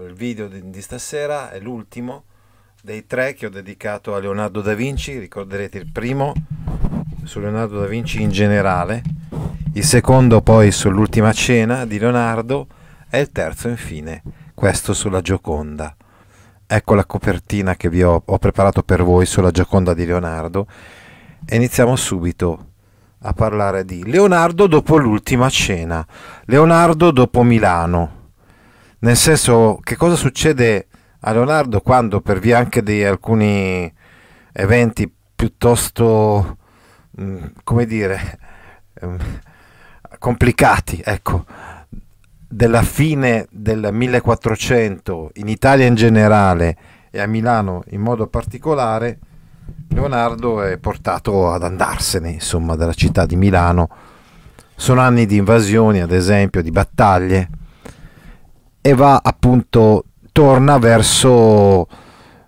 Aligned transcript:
Il 0.00 0.14
video 0.14 0.48
di, 0.48 0.70
di 0.70 0.80
stasera 0.80 1.50
è 1.50 1.60
l'ultimo 1.60 2.24
dei 2.82 3.04
tre 3.04 3.34
che 3.34 3.44
ho 3.44 3.50
dedicato 3.50 4.14
a 4.14 4.20
Leonardo 4.20 4.62
da 4.62 4.72
Vinci, 4.72 5.18
ricorderete 5.18 5.76
il 5.76 5.92
primo 5.92 6.32
su 7.24 7.40
Leonardo 7.40 7.78
da 7.78 7.84
Vinci 7.84 8.22
in 8.22 8.30
generale, 8.30 9.02
il 9.74 9.84
secondo 9.84 10.40
poi 10.40 10.72
sull'ultima 10.72 11.34
cena 11.34 11.84
di 11.84 11.98
Leonardo. 11.98 12.68
E 13.10 13.20
il 13.20 13.32
terzo 13.32 13.68
infine 13.68 14.22
questo 14.54 14.94
sulla 14.94 15.20
Gioconda. 15.20 15.94
Ecco 16.66 16.94
la 16.94 17.04
copertina 17.04 17.76
che 17.76 17.90
vi 17.90 18.02
ho, 18.02 18.22
ho 18.24 18.38
preparato 18.38 18.82
per 18.82 19.02
voi 19.02 19.26
sulla 19.26 19.50
Gioconda 19.50 19.92
di 19.92 20.06
Leonardo. 20.06 20.66
E 21.44 21.54
iniziamo 21.54 21.96
subito 21.96 22.68
a 23.18 23.34
parlare 23.34 23.84
di 23.84 24.10
Leonardo 24.10 24.66
dopo 24.66 24.96
l'ultima 24.96 25.50
cena, 25.50 26.02
Leonardo 26.46 27.10
dopo 27.10 27.42
Milano. 27.42 28.20
Nel 29.02 29.16
senso, 29.16 29.80
che 29.82 29.96
cosa 29.96 30.14
succede 30.14 30.86
a 31.22 31.32
Leonardo 31.32 31.80
quando 31.80 32.20
per 32.20 32.38
via 32.38 32.58
anche 32.58 32.84
di 32.84 33.02
alcuni 33.02 33.92
eventi 34.52 35.12
piuttosto, 35.34 36.56
mm, 37.20 37.44
come 37.64 37.84
dire, 37.84 38.38
ehm, 38.94 39.18
complicati, 40.20 41.02
ecco, 41.04 41.44
della 42.46 42.82
fine 42.82 43.48
del 43.50 43.88
1400 43.90 45.32
in 45.34 45.48
Italia 45.48 45.86
in 45.86 45.96
generale 45.96 46.76
e 47.10 47.20
a 47.20 47.26
Milano 47.26 47.82
in 47.88 48.00
modo 48.00 48.28
particolare, 48.28 49.18
Leonardo 49.88 50.62
è 50.62 50.78
portato 50.78 51.50
ad 51.50 51.64
andarsene, 51.64 52.30
insomma, 52.30 52.76
dalla 52.76 52.94
città 52.94 53.26
di 53.26 53.34
Milano. 53.34 53.88
Sono 54.76 55.00
anni 55.00 55.26
di 55.26 55.38
invasioni, 55.38 56.00
ad 56.00 56.12
esempio, 56.12 56.62
di 56.62 56.70
battaglie, 56.70 57.48
e 58.82 58.94
va 58.94 59.20
appunto 59.22 60.04
torna 60.32 60.76
verso 60.78 61.86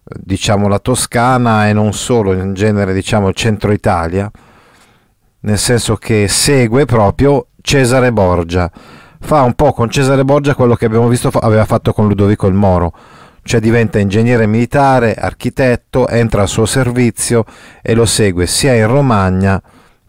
diciamo 0.03 0.69
la 0.69 0.81
Toscana 0.81 1.69
e 1.69 1.73
non 1.73 1.93
solo, 1.93 2.33
in 2.33 2.53
genere 2.55 2.93
diciamo 2.93 3.29
il 3.29 3.35
centro 3.35 3.73
Italia, 3.73 4.31
nel 5.41 5.59
senso 5.59 5.97
che 5.97 6.27
segue 6.29 6.85
proprio 6.85 7.47
Cesare 7.61 8.13
Borgia. 8.13 8.71
Fa 9.21 9.43
un 9.43 9.55
po' 9.55 9.73
con 9.73 9.89
Cesare 9.89 10.25
Borgia 10.25 10.55
quello 10.55 10.75
che 10.75 10.87
abbiamo 10.87 11.09
visto 11.09 11.29
aveva 11.29 11.65
fatto 11.65 11.93
con 11.93 12.09
Ludovico 12.09 12.47
il 12.47 12.55
Moro, 12.55 12.93
cioè 13.43 13.61
diventa 13.61 13.99
ingegnere 13.99 14.47
militare, 14.47 15.15
architetto, 15.15 16.09
entra 16.09 16.43
al 16.43 16.49
suo 16.49 16.67
servizio 16.67 17.45
e 17.81 17.95
lo 17.95 18.07
segue 18.07 18.47
sia 18.47 18.75
in 18.75 18.89
Romagna 18.89 19.63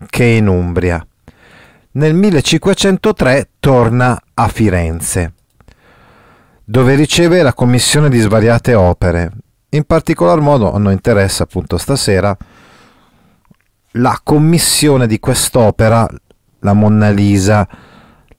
che 0.09 0.25
in 0.25 0.47
Umbria. 0.47 1.05
Nel 1.91 2.13
1503 2.13 3.49
torna 3.59 4.19
a 4.33 4.47
Firenze 4.49 5.33
dove 6.67 6.95
riceve 6.95 7.43
la 7.43 7.53
commissione 7.53 8.09
di 8.09 8.17
svariate 8.19 8.73
opere. 8.73 9.31
In 9.69 9.83
particolar 9.83 10.39
modo 10.39 10.73
a 10.73 10.79
noi 10.79 10.93
interessa 10.93 11.43
appunto 11.43 11.77
stasera 11.77 12.35
la 13.97 14.19
commissione 14.23 15.05
di 15.05 15.19
quest'opera, 15.19 16.07
la 16.59 16.73
Monna 16.73 17.09
Lisa, 17.11 17.67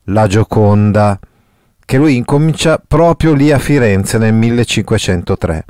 la 0.04 0.26
Gioconda, 0.26 1.18
che 1.84 1.96
lui 1.98 2.16
incomincia 2.16 2.82
proprio 2.84 3.32
lì 3.32 3.52
a 3.52 3.58
Firenze 3.58 4.18
nel 4.18 4.34
1503. 4.34 5.64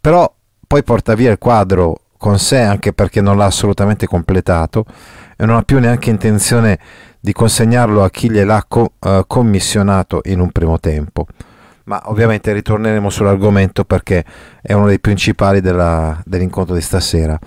Però 0.00 0.34
poi 0.66 0.82
porta 0.82 1.14
via 1.14 1.30
il 1.30 1.38
quadro 1.38 2.00
con 2.16 2.38
sé 2.38 2.60
anche 2.60 2.94
perché 2.94 3.20
non 3.20 3.36
l'ha 3.36 3.44
assolutamente 3.44 4.06
completato 4.06 4.86
e 5.36 5.44
non 5.44 5.56
ha 5.56 5.62
più 5.62 5.78
neanche 5.78 6.08
intenzione 6.08 6.78
di 7.20 7.32
consegnarlo 7.32 8.02
a 8.02 8.08
chi 8.08 8.30
gliel'ha 8.30 8.66
uh, 8.68 8.88
commissionato 9.26 10.20
in 10.24 10.40
un 10.40 10.50
primo 10.50 10.80
tempo 10.80 11.26
ma 11.84 12.02
ovviamente 12.06 12.52
ritorneremo 12.52 13.10
sull'argomento 13.10 13.84
perché 13.84 14.24
è 14.62 14.72
uno 14.72 14.86
dei 14.86 15.00
principali 15.00 15.60
della, 15.60 16.20
dell'incontro 16.24 16.74
di 16.74 16.80
stasera. 16.80 17.38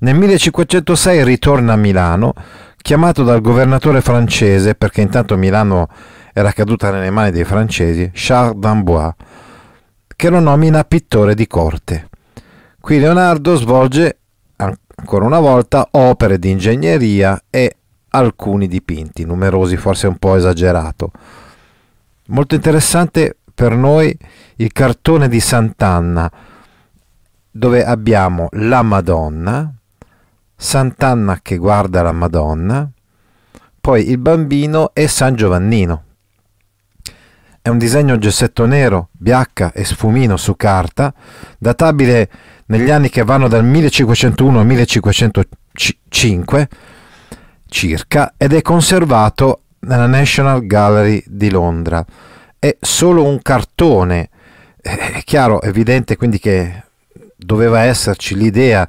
Nel 0.00 0.16
1506 0.16 1.24
ritorna 1.24 1.74
a 1.74 1.76
Milano, 1.76 2.34
chiamato 2.76 3.22
dal 3.22 3.40
governatore 3.40 4.00
francese, 4.00 4.74
perché 4.74 5.00
intanto 5.00 5.36
Milano 5.36 5.88
era 6.32 6.52
caduta 6.52 6.90
nelle 6.90 7.10
mani 7.10 7.30
dei 7.30 7.44
francesi, 7.44 8.10
Charles 8.12 8.56
d'Amboise, 8.56 9.14
che 10.16 10.28
lo 10.28 10.40
nomina 10.40 10.84
pittore 10.84 11.34
di 11.34 11.46
corte. 11.46 12.08
Qui 12.80 12.98
Leonardo 12.98 13.56
svolge 13.56 14.18
ancora 14.56 15.24
una 15.24 15.40
volta 15.40 15.88
opere 15.92 16.38
di 16.38 16.50
ingegneria 16.50 17.44
e 17.48 17.76
alcuni 18.10 18.68
dipinti, 18.68 19.24
numerosi 19.24 19.76
forse 19.76 20.06
un 20.06 20.16
po' 20.16 20.36
esagerato. 20.36 21.10
Molto 22.26 22.54
interessante 22.54 23.38
per 23.54 23.76
noi 23.76 24.16
il 24.56 24.72
cartone 24.72 25.28
di 25.28 25.40
Sant'Anna 25.40 26.30
dove 27.56 27.84
abbiamo 27.84 28.48
la 28.52 28.82
Madonna, 28.82 29.72
Sant'Anna 30.56 31.38
che 31.40 31.56
guarda 31.56 32.02
la 32.02 32.10
Madonna, 32.10 32.90
poi 33.80 34.10
il 34.10 34.18
bambino 34.18 34.90
e 34.92 35.06
San 35.06 35.36
Giovannino. 35.36 36.02
È 37.62 37.68
un 37.68 37.78
disegno 37.78 38.18
gessetto 38.18 38.66
nero, 38.66 39.10
biacca 39.12 39.72
e 39.72 39.84
sfumino 39.84 40.36
su 40.36 40.56
carta, 40.56 41.14
databile 41.58 42.28
negli 42.66 42.90
anni 42.90 43.08
che 43.08 43.22
vanno 43.22 43.46
dal 43.46 43.64
1501 43.64 44.58
al 44.58 44.66
1505 44.66 46.68
circa 47.68 48.34
ed 48.36 48.52
è 48.52 48.62
conservato 48.62 49.60
nella 49.80 50.06
National 50.06 50.66
Gallery 50.66 51.22
di 51.26 51.50
Londra 51.50 52.04
è 52.64 52.78
solo 52.80 53.24
un 53.24 53.42
cartone. 53.42 54.30
È 54.80 55.20
chiaro, 55.22 55.60
evidente 55.60 56.16
quindi 56.16 56.38
che 56.38 56.82
doveva 57.36 57.82
esserci 57.82 58.34
l'idea 58.34 58.88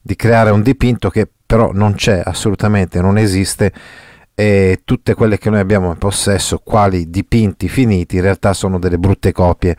di 0.00 0.14
creare 0.14 0.50
un 0.50 0.62
dipinto 0.62 1.10
che 1.10 1.28
però 1.44 1.72
non 1.72 1.94
c'è 1.94 2.22
assolutamente, 2.24 3.00
non 3.00 3.18
esiste 3.18 3.72
e 4.32 4.82
tutte 4.84 5.14
quelle 5.14 5.38
che 5.38 5.50
noi 5.50 5.58
abbiamo 5.58 5.90
in 5.90 5.98
possesso, 5.98 6.60
quali 6.62 7.10
dipinti 7.10 7.68
finiti, 7.68 8.14
in 8.16 8.22
realtà 8.22 8.52
sono 8.52 8.78
delle 8.78 8.98
brutte 8.98 9.32
copie 9.32 9.76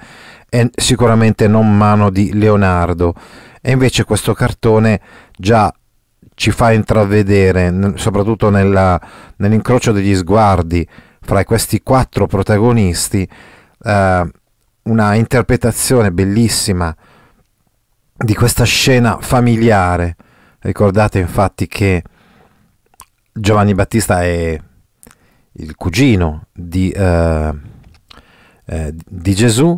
e 0.50 0.70
sicuramente 0.76 1.48
non 1.48 1.74
mano 1.74 2.10
di 2.10 2.34
Leonardo. 2.34 3.14
E 3.62 3.72
invece 3.72 4.04
questo 4.04 4.34
cartone 4.34 5.00
già 5.38 5.74
ci 6.36 6.52
fa 6.52 6.74
intravedere, 6.74 7.94
soprattutto 7.96 8.50
nella, 8.50 9.00
nell'incrocio 9.38 9.94
degli 9.94 10.16
sguardi, 10.16 10.86
fra 11.28 11.44
questi 11.44 11.84
quattro 11.84 12.26
protagonisti 12.26 13.28
eh, 13.84 14.32
una 14.84 15.14
interpretazione 15.14 16.14
bellissima 16.14 16.96
di 18.16 18.34
questa 18.34 18.64
scena 18.64 19.18
familiare. 19.20 20.16
Ricordate 20.60 21.20
infatti 21.20 21.68
che 21.68 22.02
Giovanni 23.34 23.74
Battista 23.74 24.24
è 24.24 24.58
il 25.52 25.76
cugino 25.76 26.46
di, 26.54 26.92
eh, 26.92 27.54
eh, 28.66 28.96
di 29.06 29.36
Gesù 29.36 29.78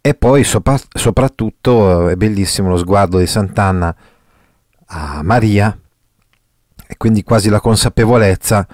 e 0.00 0.14
poi 0.14 0.42
sopra, 0.42 0.76
soprattutto 0.92 2.08
eh, 2.08 2.14
è 2.14 2.16
bellissimo 2.16 2.70
lo 2.70 2.76
sguardo 2.76 3.18
di 3.18 3.26
Sant'Anna 3.28 3.94
a 4.86 5.22
Maria 5.22 5.78
e 6.88 6.96
quindi 6.96 7.22
quasi 7.22 7.50
la 7.50 7.60
consapevolezza 7.60 8.66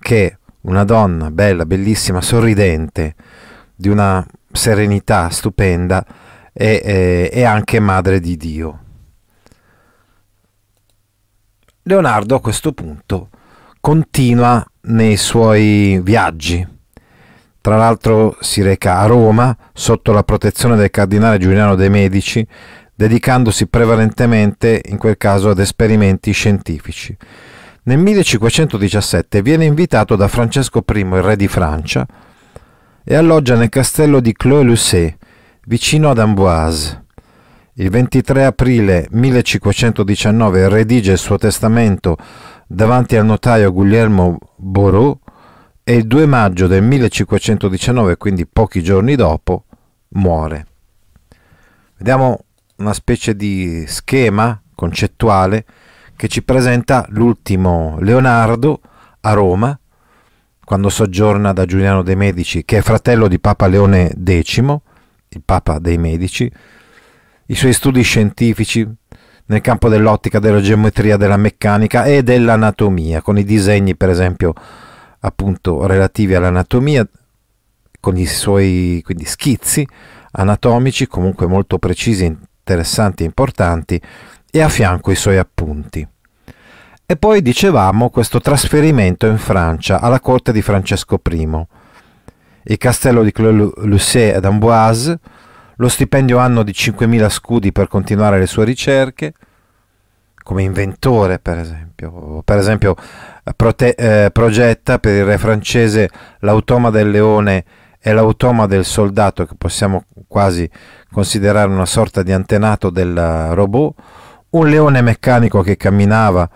che 0.00 0.38
una 0.62 0.84
donna 0.84 1.30
bella, 1.30 1.64
bellissima, 1.64 2.20
sorridente, 2.20 3.14
di 3.74 3.88
una 3.88 4.24
serenità 4.52 5.30
stupenda 5.30 6.04
e, 6.52 6.80
e, 6.84 7.30
e 7.32 7.44
anche 7.44 7.80
madre 7.80 8.20
di 8.20 8.36
Dio. 8.36 8.78
Leonardo 11.82 12.34
a 12.34 12.40
questo 12.40 12.72
punto 12.72 13.30
continua 13.80 14.64
nei 14.82 15.16
suoi 15.16 15.98
viaggi. 16.02 16.66
Tra 17.62 17.76
l'altro 17.76 18.36
si 18.40 18.62
reca 18.62 18.98
a 18.98 19.06
Roma 19.06 19.56
sotto 19.72 20.12
la 20.12 20.22
protezione 20.22 20.76
del 20.76 20.90
cardinale 20.90 21.38
Giuliano 21.38 21.74
de' 21.74 21.88
Medici, 21.88 22.46
dedicandosi 22.94 23.66
prevalentemente 23.66 24.82
in 24.86 24.98
quel 24.98 25.16
caso 25.16 25.50
ad 25.50 25.58
esperimenti 25.58 26.32
scientifici. 26.32 27.16
Nel 27.82 27.96
1517 27.98 29.40
viene 29.40 29.64
invitato 29.64 30.14
da 30.14 30.28
Francesco 30.28 30.84
I, 30.86 30.98
il 30.98 31.22
re 31.22 31.36
di 31.36 31.48
Francia, 31.48 32.06
e 33.02 33.14
alloggia 33.14 33.56
nel 33.56 33.70
castello 33.70 34.20
di 34.20 34.34
Clos-Lucé, 34.34 35.16
vicino 35.64 36.10
ad 36.10 36.18
Amboise. 36.18 37.04
Il 37.74 37.88
23 37.88 38.44
aprile 38.44 39.06
1519 39.10 40.68
redige 40.68 41.12
il 41.12 41.18
suo 41.18 41.38
testamento 41.38 42.18
davanti 42.66 43.16
al 43.16 43.24
notaio 43.24 43.72
Guglielmo 43.72 44.36
Borot 44.56 45.18
e 45.82 45.94
il 45.94 46.06
2 46.06 46.26
maggio 46.26 46.66
del 46.66 46.82
1519, 46.82 48.18
quindi 48.18 48.46
pochi 48.46 48.82
giorni 48.82 49.16
dopo, 49.16 49.64
muore. 50.08 50.66
Vediamo 51.96 52.44
una 52.76 52.92
specie 52.92 53.34
di 53.34 53.84
schema 53.86 54.60
concettuale 54.74 55.64
che 56.20 56.28
ci 56.28 56.42
presenta 56.42 57.06
l'ultimo 57.12 57.96
Leonardo 58.00 58.82
a 59.22 59.32
Roma, 59.32 59.80
quando 60.62 60.90
soggiorna 60.90 61.54
da 61.54 61.64
Giuliano 61.64 62.02
de' 62.02 62.14
Medici, 62.14 62.62
che 62.66 62.76
è 62.76 62.82
fratello 62.82 63.26
di 63.26 63.40
Papa 63.40 63.66
Leone 63.66 64.12
X, 64.22 64.58
il 64.58 65.42
Papa 65.42 65.78
dei 65.78 65.96
Medici, 65.96 66.52
i 67.46 67.54
suoi 67.54 67.72
studi 67.72 68.02
scientifici 68.02 68.86
nel 69.46 69.62
campo 69.62 69.88
dell'ottica, 69.88 70.40
della 70.40 70.60
geometria, 70.60 71.16
della 71.16 71.38
meccanica 71.38 72.04
e 72.04 72.22
dell'anatomia, 72.22 73.22
con 73.22 73.38
i 73.38 73.42
disegni 73.44 73.96
per 73.96 74.10
esempio 74.10 74.52
appunto 75.20 75.86
relativi 75.86 76.34
all'anatomia, 76.34 77.08
con 77.98 78.18
i 78.18 78.26
suoi 78.26 79.00
quindi, 79.02 79.24
schizzi 79.24 79.88
anatomici 80.32 81.06
comunque 81.06 81.46
molto 81.46 81.78
precisi, 81.78 82.26
interessanti 82.26 83.22
e 83.22 83.26
importanti, 83.26 83.98
e 84.50 84.60
a 84.60 84.68
fianco 84.68 85.10
i 85.10 85.16
suoi 85.16 85.38
appunti. 85.38 86.06
E 87.06 87.16
poi 87.16 87.42
dicevamo 87.42 88.10
questo 88.10 88.40
trasferimento 88.40 89.26
in 89.26 89.38
Francia 89.38 90.00
alla 90.00 90.20
corte 90.20 90.52
di 90.52 90.62
Francesco 90.62 91.20
I, 91.28 91.66
il 92.64 92.78
castello 92.78 93.22
di 93.22 93.32
Clos-Lucé 93.32 94.34
ed 94.34 94.44
Amboise, 94.44 95.18
lo 95.76 95.88
stipendio 95.88 96.38
anno 96.38 96.62
di 96.62 96.72
5.000 96.72 97.28
scudi 97.28 97.72
per 97.72 97.88
continuare 97.88 98.38
le 98.38 98.46
sue 98.46 98.64
ricerche, 98.64 99.32
come 100.42 100.62
inventore 100.62 101.38
per 101.38 101.58
esempio. 101.58 102.42
Per 102.44 102.58
esempio 102.58 102.94
prote- 103.56 103.94
eh, 103.94 104.30
progetta 104.30 104.98
per 104.98 105.14
il 105.14 105.24
re 105.24 105.38
francese 105.38 106.08
l'automa 106.40 106.90
del 106.90 107.10
leone 107.10 107.64
e 108.00 108.12
l'automa 108.12 108.66
del 108.66 108.84
soldato, 108.84 109.46
che 109.46 109.54
possiamo 109.56 110.04
quasi 110.26 110.68
considerare 111.10 111.70
una 111.70 111.86
sorta 111.86 112.22
di 112.22 112.32
antenato 112.32 112.90
del 112.90 113.50
robot, 113.52 113.94
un 114.50 114.68
leone 114.68 115.00
meccanico 115.02 115.62
che 115.62 115.76
camminava 115.76 116.48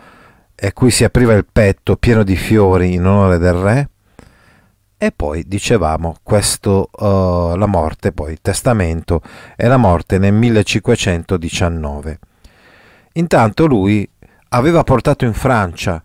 e 0.55 0.69
a 0.69 0.73
cui 0.73 0.91
si 0.91 1.05
apriva 1.05 1.33
il 1.35 1.47
petto 1.51 1.97
pieno 1.97 2.23
di 2.23 2.37
fiori 2.37 2.95
in 2.95 3.07
onore 3.07 3.39
del 3.39 3.55
re, 3.55 3.89
e 4.97 5.13
poi 5.13 5.45
dicevamo 5.47 6.17
questo, 6.23 6.89
uh, 6.91 7.57
la 7.57 7.67
morte, 7.67 8.13
poi 8.13 8.33
il 8.33 8.41
testamento 8.41 9.21
e 9.57 9.67
la 9.67 9.77
morte 9.77 10.19
nel 10.19 10.33
1519. 10.33 12.19
Intanto 13.15 13.67
lui 13.67 14.09
aveva 14.49 14.83
portato 14.83 15.25
in 15.25 15.35
Francia 15.35 16.03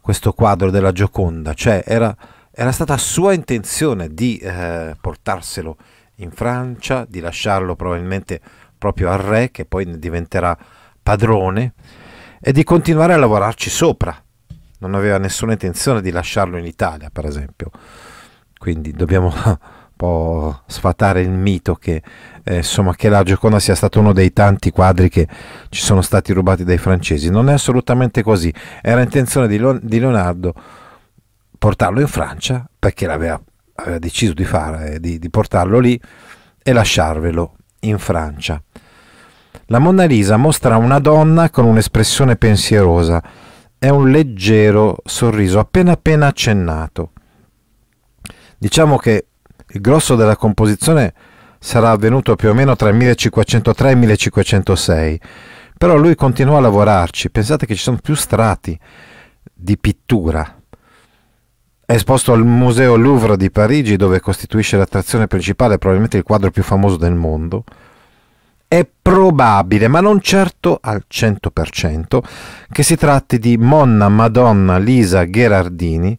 questo 0.00 0.32
quadro 0.32 0.70
della 0.70 0.92
Gioconda, 0.92 1.52
cioè 1.54 1.82
era, 1.84 2.16
era 2.50 2.72
stata 2.72 2.96
sua 2.96 3.34
intenzione 3.34 4.08
di 4.14 4.38
eh, 4.38 4.96
portarselo 4.98 5.76
in 6.16 6.30
Francia, 6.30 7.04
di 7.06 7.20
lasciarlo 7.20 7.76
probabilmente 7.76 8.40
proprio 8.78 9.10
al 9.10 9.18
re, 9.18 9.50
che 9.50 9.66
poi 9.66 9.84
ne 9.84 9.98
diventerà 9.98 10.56
padrone, 11.10 11.74
e 12.40 12.52
di 12.52 12.62
continuare 12.64 13.14
a 13.14 13.16
lavorarci 13.16 13.68
sopra. 13.70 14.16
Non 14.78 14.94
aveva 14.94 15.18
nessuna 15.18 15.52
intenzione 15.52 16.00
di 16.00 16.10
lasciarlo 16.10 16.56
in 16.56 16.64
Italia, 16.64 17.10
per 17.10 17.26
esempio 17.26 17.70
quindi 18.60 18.92
dobbiamo 18.92 19.32
un 19.46 19.56
po' 19.96 20.60
sfatare 20.66 21.22
il 21.22 21.30
mito 21.30 21.76
che, 21.76 22.02
eh, 22.44 22.56
insomma, 22.56 22.94
che 22.94 23.08
la 23.08 23.22
Gioconda 23.22 23.58
sia 23.58 23.74
stato 23.74 24.00
uno 24.00 24.12
dei 24.12 24.34
tanti 24.34 24.70
quadri 24.70 25.08
che 25.08 25.26
ci 25.70 25.80
sono 25.80 26.02
stati 26.02 26.34
rubati 26.34 26.62
dai 26.62 26.76
francesi. 26.76 27.30
Non 27.30 27.48
è 27.48 27.54
assolutamente 27.54 28.22
così. 28.22 28.52
Era 28.82 29.00
intenzione 29.00 29.48
di, 29.48 29.58
di 29.80 29.98
Leonardo 29.98 30.52
portarlo 31.58 32.00
in 32.00 32.06
Francia 32.06 32.68
perché 32.78 33.06
l'aveva 33.06 33.40
aveva 33.76 33.98
deciso 33.98 34.34
di, 34.34 34.44
fare, 34.44 35.00
di, 35.00 35.18
di 35.18 35.30
portarlo 35.30 35.78
lì 35.78 35.98
e 36.62 36.72
lasciarvelo 36.74 37.56
in 37.80 37.98
Francia. 37.98 38.62
La 39.72 39.78
Monna 39.78 40.04
Lisa 40.04 40.36
mostra 40.36 40.76
una 40.78 40.98
donna 40.98 41.48
con 41.48 41.64
un'espressione 41.64 42.34
pensierosa 42.34 43.22
e 43.78 43.88
un 43.88 44.10
leggero 44.10 44.96
sorriso 45.04 45.60
appena 45.60 45.92
appena 45.92 46.26
accennato. 46.26 47.12
Diciamo 48.58 48.96
che 48.96 49.26
il 49.68 49.80
grosso 49.80 50.16
della 50.16 50.34
composizione 50.34 51.14
sarà 51.60 51.90
avvenuto 51.90 52.34
più 52.34 52.48
o 52.48 52.52
meno 52.52 52.74
tra 52.74 52.88
il 52.88 52.96
1503 52.96 53.88
e 53.88 53.92
il 53.92 53.98
1506, 53.98 55.20
però 55.78 55.94
lui 55.94 56.16
continuò 56.16 56.56
a 56.56 56.60
lavorarci. 56.62 57.30
Pensate 57.30 57.64
che 57.64 57.76
ci 57.76 57.82
sono 57.82 57.98
più 58.02 58.16
strati 58.16 58.76
di 59.54 59.78
pittura. 59.78 60.62
È 61.86 61.92
esposto 61.92 62.32
al 62.32 62.44
Museo 62.44 62.96
Louvre 62.96 63.36
di 63.36 63.52
Parigi, 63.52 63.94
dove 63.94 64.18
costituisce 64.18 64.76
l'attrazione 64.76 65.28
principale, 65.28 65.78
probabilmente 65.78 66.16
il 66.16 66.24
quadro 66.24 66.50
più 66.50 66.64
famoso 66.64 66.96
del 66.96 67.14
mondo. 67.14 67.62
È 68.72 68.86
probabile, 69.02 69.88
ma 69.88 70.00
non 70.00 70.20
certo 70.20 70.78
al 70.80 71.02
100%, 71.10 72.20
che 72.70 72.84
si 72.84 72.94
tratti 72.94 73.40
di 73.40 73.56
Monna 73.58 74.08
Madonna 74.08 74.78
Lisa 74.78 75.24
Gherardini, 75.24 76.16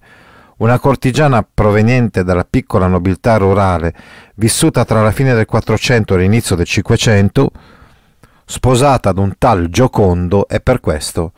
una 0.57 0.77
cortigiana 0.77 1.48
proveniente 1.50 2.25
dalla 2.25 2.44
piccola 2.44 2.88
nobiltà 2.88 3.38
rurale, 3.38 3.94
vissuta 4.36 4.83
tra 4.83 5.01
la 5.01 5.12
fine 5.12 5.33
del 5.33 5.45
400 5.45 6.13
e 6.13 6.18
l'inizio 6.18 6.57
del 6.57 6.65
500, 6.65 7.51
sposata 8.44 9.07
ad 9.12 9.18
un 9.18 9.33
tal 9.38 9.69
Giocondo 9.69 10.45
e 10.50 10.59
per 10.59 10.81
questo 10.81 11.31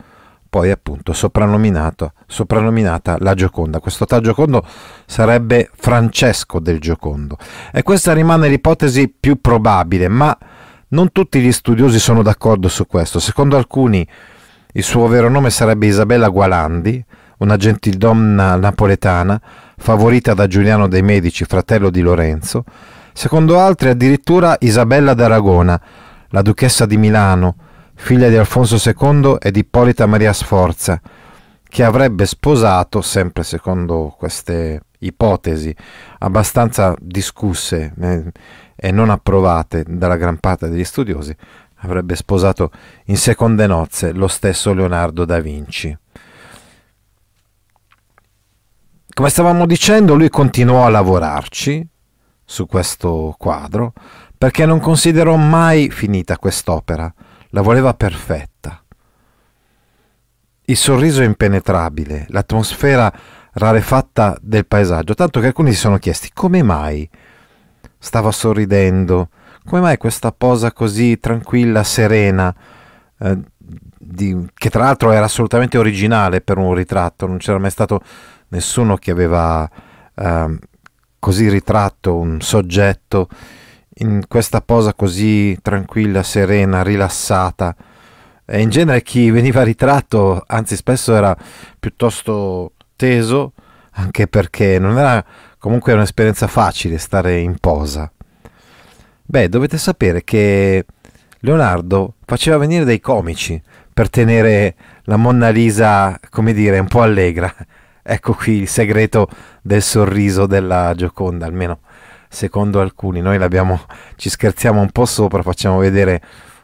poi 0.49 0.71
appunto 0.71 1.13
soprannominata 1.13 2.11
la 3.19 3.33
Gioconda. 3.35 3.79
Questo 3.79 4.05
tal 4.05 4.21
Giocondo 4.21 4.65
sarebbe 5.05 5.69
Francesco 5.75 6.59
del 6.59 6.79
Giocondo 6.79 7.37
e 7.71 7.83
questa 7.83 8.13
rimane 8.13 8.49
l'ipotesi 8.49 9.09
più 9.09 9.39
probabile, 9.41 10.07
ma 10.07 10.35
non 10.93 11.11
tutti 11.11 11.39
gli 11.39 11.51
studiosi 11.51 11.99
sono 11.99 12.21
d'accordo 12.21 12.67
su 12.69 12.87
questo. 12.87 13.19
Secondo 13.19 13.57
alcuni 13.57 14.07
il 14.73 14.83
suo 14.83 15.07
vero 15.07 15.29
nome 15.29 15.49
sarebbe 15.49 15.87
Isabella 15.87 16.29
Gualandi, 16.29 17.03
una 17.39 17.57
gentildonna 17.57 18.55
napoletana, 18.55 19.39
favorita 19.77 20.33
da 20.33 20.47
Giuliano 20.47 20.87
dei 20.87 21.01
Medici, 21.01 21.45
fratello 21.45 21.89
di 21.89 22.01
Lorenzo, 22.01 22.63
secondo 23.11 23.59
altri 23.59 23.89
addirittura 23.89 24.55
Isabella 24.59 25.13
d'Aragona, 25.13 25.79
la 26.29 26.41
duchessa 26.41 26.85
di 26.85 26.97
Milano, 26.97 27.55
figlia 27.95 28.29
di 28.29 28.37
Alfonso 28.37 28.77
II 28.77 29.37
e 29.39 29.51
di 29.51 29.59
Ippolita 29.59 30.05
Maria 30.05 30.33
Sforza, 30.33 30.99
che 31.67 31.83
avrebbe 31.83 32.25
sposato, 32.25 33.01
sempre 33.01 33.43
secondo 33.43 34.15
queste 34.17 34.81
ipotesi 34.99 35.75
abbastanza 36.19 36.95
discusse 36.99 37.93
eh, 37.99 38.31
e 38.75 38.91
non 38.91 39.09
approvate 39.09 39.83
dalla 39.87 40.17
gran 40.17 40.37
parte 40.37 40.69
degli 40.69 40.83
studiosi, 40.83 41.35
avrebbe 41.77 42.15
sposato 42.15 42.71
in 43.05 43.17
seconde 43.17 43.67
nozze 43.67 44.11
lo 44.11 44.27
stesso 44.27 44.73
Leonardo 44.73 45.25
da 45.25 45.39
Vinci 45.39 45.97
come 49.13 49.29
stavamo 49.29 49.67
dicendo, 49.67 50.15
lui 50.15 50.29
continuò 50.29 50.85
a 50.85 50.89
lavorarci 50.89 51.87
su 52.43 52.65
questo 52.65 53.35
quadro 53.37 53.93
perché 54.35 54.65
non 54.65 54.79
considerò 54.79 55.35
mai 55.35 55.89
finita 55.91 56.37
quest'opera, 56.37 57.13
la 57.49 57.61
voleva 57.61 57.93
perfetta. 57.93 58.83
Il 60.65 60.75
sorriso 60.75 61.21
impenetrabile, 61.21 62.25
l'atmosfera 62.29 63.13
rarefatta 63.53 64.35
del 64.41 64.65
paesaggio, 64.65 65.13
tanto 65.13 65.39
che 65.39 65.47
alcuni 65.47 65.71
si 65.71 65.79
sono 65.79 65.99
chiesti 65.99 66.31
come 66.33 66.63
mai 66.63 67.07
stava 68.03 68.31
sorridendo, 68.31 69.29
come 69.65 69.79
mai 69.79 69.97
questa 69.97 70.33
posa 70.33 70.73
così 70.73 71.19
tranquilla, 71.19 71.83
serena, 71.83 72.53
eh, 73.17 73.37
di, 73.97 74.45
che 74.53 74.69
tra 74.69 74.83
l'altro 74.83 75.11
era 75.11 75.23
assolutamente 75.23 75.77
originale 75.77 76.41
per 76.41 76.57
un 76.57 76.73
ritratto, 76.73 77.25
non 77.27 77.37
c'era 77.37 77.59
mai 77.59 77.71
stato 77.71 78.01
nessuno 78.49 78.97
che 78.97 79.11
aveva 79.11 79.69
eh, 80.15 80.59
così 81.17 81.47
ritratto 81.47 82.17
un 82.17 82.41
soggetto 82.41 83.29
in 83.99 84.25
questa 84.27 84.59
posa 84.59 84.93
così 84.93 85.57
tranquilla, 85.61 86.23
serena, 86.23 86.83
rilassata. 86.83 87.73
E 88.45 88.59
in 88.59 88.69
genere 88.69 89.01
chi 89.01 89.31
veniva 89.31 89.63
ritratto, 89.63 90.43
anzi 90.45 90.75
spesso 90.75 91.15
era 91.15 91.35
piuttosto 91.79 92.73
teso, 92.97 93.53
anche 93.91 94.27
perché 94.27 94.77
non 94.77 94.97
era 94.97 95.23
comunque 95.63 95.93
un'esperienza 95.93 96.47
facile 96.47 96.97
stare 96.97 97.39
in 97.39 97.55
posa. 97.57 98.11
Beh, 99.21 99.47
dovete 99.47 99.77
sapere 99.77 100.25
che 100.25 100.85
Leonardo 101.39 102.15
faceva 102.25 102.57
venire 102.57 102.83
dei 102.83 102.99
comici 102.99 103.61
per 103.93 104.09
tenere 104.09 104.75
la 105.03 105.15
Monna 105.15 105.47
Lisa, 105.47 106.19
come 106.29 106.51
dire, 106.51 106.79
un 106.79 106.87
po' 106.87 107.01
allegra. 107.01 107.49
Ecco 108.05 108.33
qui 108.33 108.57
il 108.57 108.67
segreto 108.67 109.29
del 109.61 109.81
sorriso 109.81 110.45
della 110.45 110.93
Gioconda, 110.97 111.45
almeno 111.45 111.79
secondo 112.27 112.81
alcuni. 112.81 113.21
Noi 113.21 113.39
ci 114.17 114.29
scherziamo 114.29 114.81
un 114.81 114.91
po' 114.91 115.05
sopra, 115.05 115.41
facciamo 115.43 115.77
vedere 115.77 116.21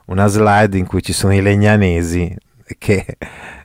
una 0.08 0.28
slide 0.28 0.78
in 0.78 0.86
cui 0.86 1.02
ci 1.02 1.14
sono 1.14 1.34
i 1.34 1.42
legnanesi 1.42 2.36
che, 2.78 3.06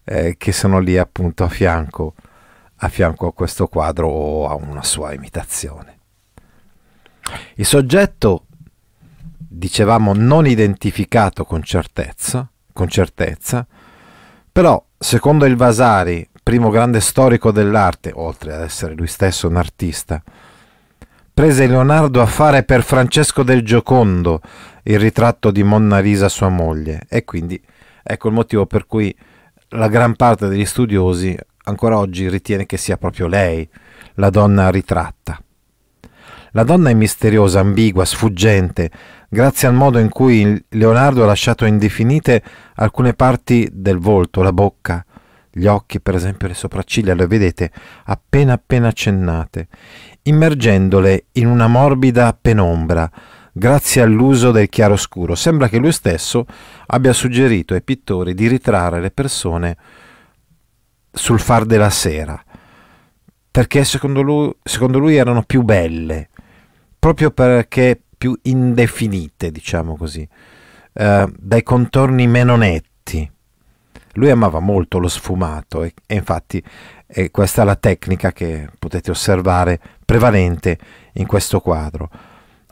eh, 0.04 0.36
che 0.38 0.52
sono 0.52 0.78
lì 0.78 0.96
appunto 0.96 1.42
a 1.42 1.48
fianco, 1.48 2.14
a 2.76 2.88
fianco 2.88 3.28
a 3.28 3.32
questo 3.32 3.66
quadro 3.66 4.08
o 4.08 4.48
a 4.48 4.54
una 4.54 4.82
sua 4.82 5.12
imitazione. 5.12 5.98
Il 7.54 7.66
soggetto, 7.66 8.46
dicevamo, 9.36 10.12
non 10.14 10.46
identificato 10.46 11.44
con 11.44 11.62
certezza, 11.62 12.48
con 12.72 12.88
certezza 12.88 13.66
però, 14.54 14.80
secondo 14.96 15.46
il 15.46 15.56
Vasari, 15.56 16.28
primo 16.40 16.70
grande 16.70 17.00
storico 17.00 17.50
dell'arte, 17.50 18.12
oltre 18.14 18.54
ad 18.54 18.62
essere 18.62 18.94
lui 18.94 19.08
stesso 19.08 19.48
un 19.48 19.56
artista, 19.56 20.22
prese 21.34 21.66
Leonardo 21.66 22.22
a 22.22 22.26
fare 22.26 22.62
per 22.62 22.84
Francesco 22.84 23.42
del 23.42 23.64
Giocondo 23.64 24.40
il 24.84 25.00
ritratto 25.00 25.50
di 25.50 25.64
Monna 25.64 25.98
Lisa 25.98 26.28
sua 26.28 26.50
moglie 26.50 27.02
e 27.08 27.24
quindi 27.24 27.60
ecco 28.00 28.28
il 28.28 28.34
motivo 28.34 28.64
per 28.64 28.86
cui 28.86 29.12
la 29.70 29.88
gran 29.88 30.14
parte 30.14 30.46
degli 30.46 30.64
studiosi 30.64 31.36
ancora 31.64 31.98
oggi 31.98 32.28
ritiene 32.28 32.66
che 32.66 32.76
sia 32.76 32.96
proprio 32.96 33.26
lei 33.26 33.68
la 34.14 34.30
donna 34.30 34.70
ritratta. 34.70 35.38
La 36.52 36.62
donna 36.62 36.90
è 36.90 36.94
misteriosa, 36.94 37.58
ambigua, 37.60 38.04
sfuggente, 38.04 38.90
grazie 39.28 39.66
al 39.66 39.74
modo 39.74 39.98
in 39.98 40.08
cui 40.08 40.64
Leonardo 40.68 41.24
ha 41.24 41.26
lasciato 41.26 41.64
indefinite 41.64 42.42
alcune 42.76 43.12
parti 43.12 43.68
del 43.72 43.98
volto, 43.98 44.40
la 44.42 44.52
bocca, 44.52 45.04
gli 45.50 45.66
occhi, 45.66 46.00
per 46.00 46.14
esempio 46.14 46.46
le 46.46 46.54
sopracciglia, 46.54 47.14
le 47.14 47.26
vedete 47.26 47.72
appena 48.04 48.52
appena 48.52 48.88
accennate, 48.88 49.66
immergendole 50.22 51.26
in 51.32 51.46
una 51.46 51.66
morbida 51.66 52.36
penombra, 52.40 53.10
grazie 53.52 54.02
all'uso 54.02 54.52
del 54.52 54.68
chiaroscuro. 54.68 55.34
Sembra 55.34 55.68
che 55.68 55.78
lui 55.78 55.92
stesso 55.92 56.46
abbia 56.86 57.12
suggerito 57.12 57.74
ai 57.74 57.82
pittori 57.82 58.32
di 58.32 58.46
ritrarre 58.46 59.00
le 59.00 59.10
persone 59.10 59.76
sul 61.14 61.38
far 61.38 61.64
della 61.64 61.90
sera, 61.90 62.42
perché 63.50 63.84
secondo 63.84 64.20
lui, 64.20 64.52
secondo 64.62 64.98
lui 64.98 65.16
erano 65.16 65.42
più 65.42 65.62
belle, 65.62 66.28
proprio 66.98 67.30
perché 67.30 68.00
più 68.18 68.36
indefinite, 68.42 69.50
diciamo 69.50 69.96
così, 69.96 70.28
eh, 70.92 71.32
dai 71.36 71.62
contorni 71.62 72.26
meno 72.26 72.56
netti. 72.56 73.30
Lui 74.16 74.30
amava 74.30 74.60
molto 74.60 74.98
lo 74.98 75.08
sfumato 75.08 75.82
e, 75.82 75.94
e 76.06 76.14
infatti 76.14 76.62
è 77.06 77.30
questa 77.30 77.62
è 77.62 77.64
la 77.64 77.76
tecnica 77.76 78.32
che 78.32 78.68
potete 78.78 79.10
osservare 79.10 79.80
prevalente 80.04 80.78
in 81.14 81.26
questo 81.26 81.60
quadro. 81.60 82.10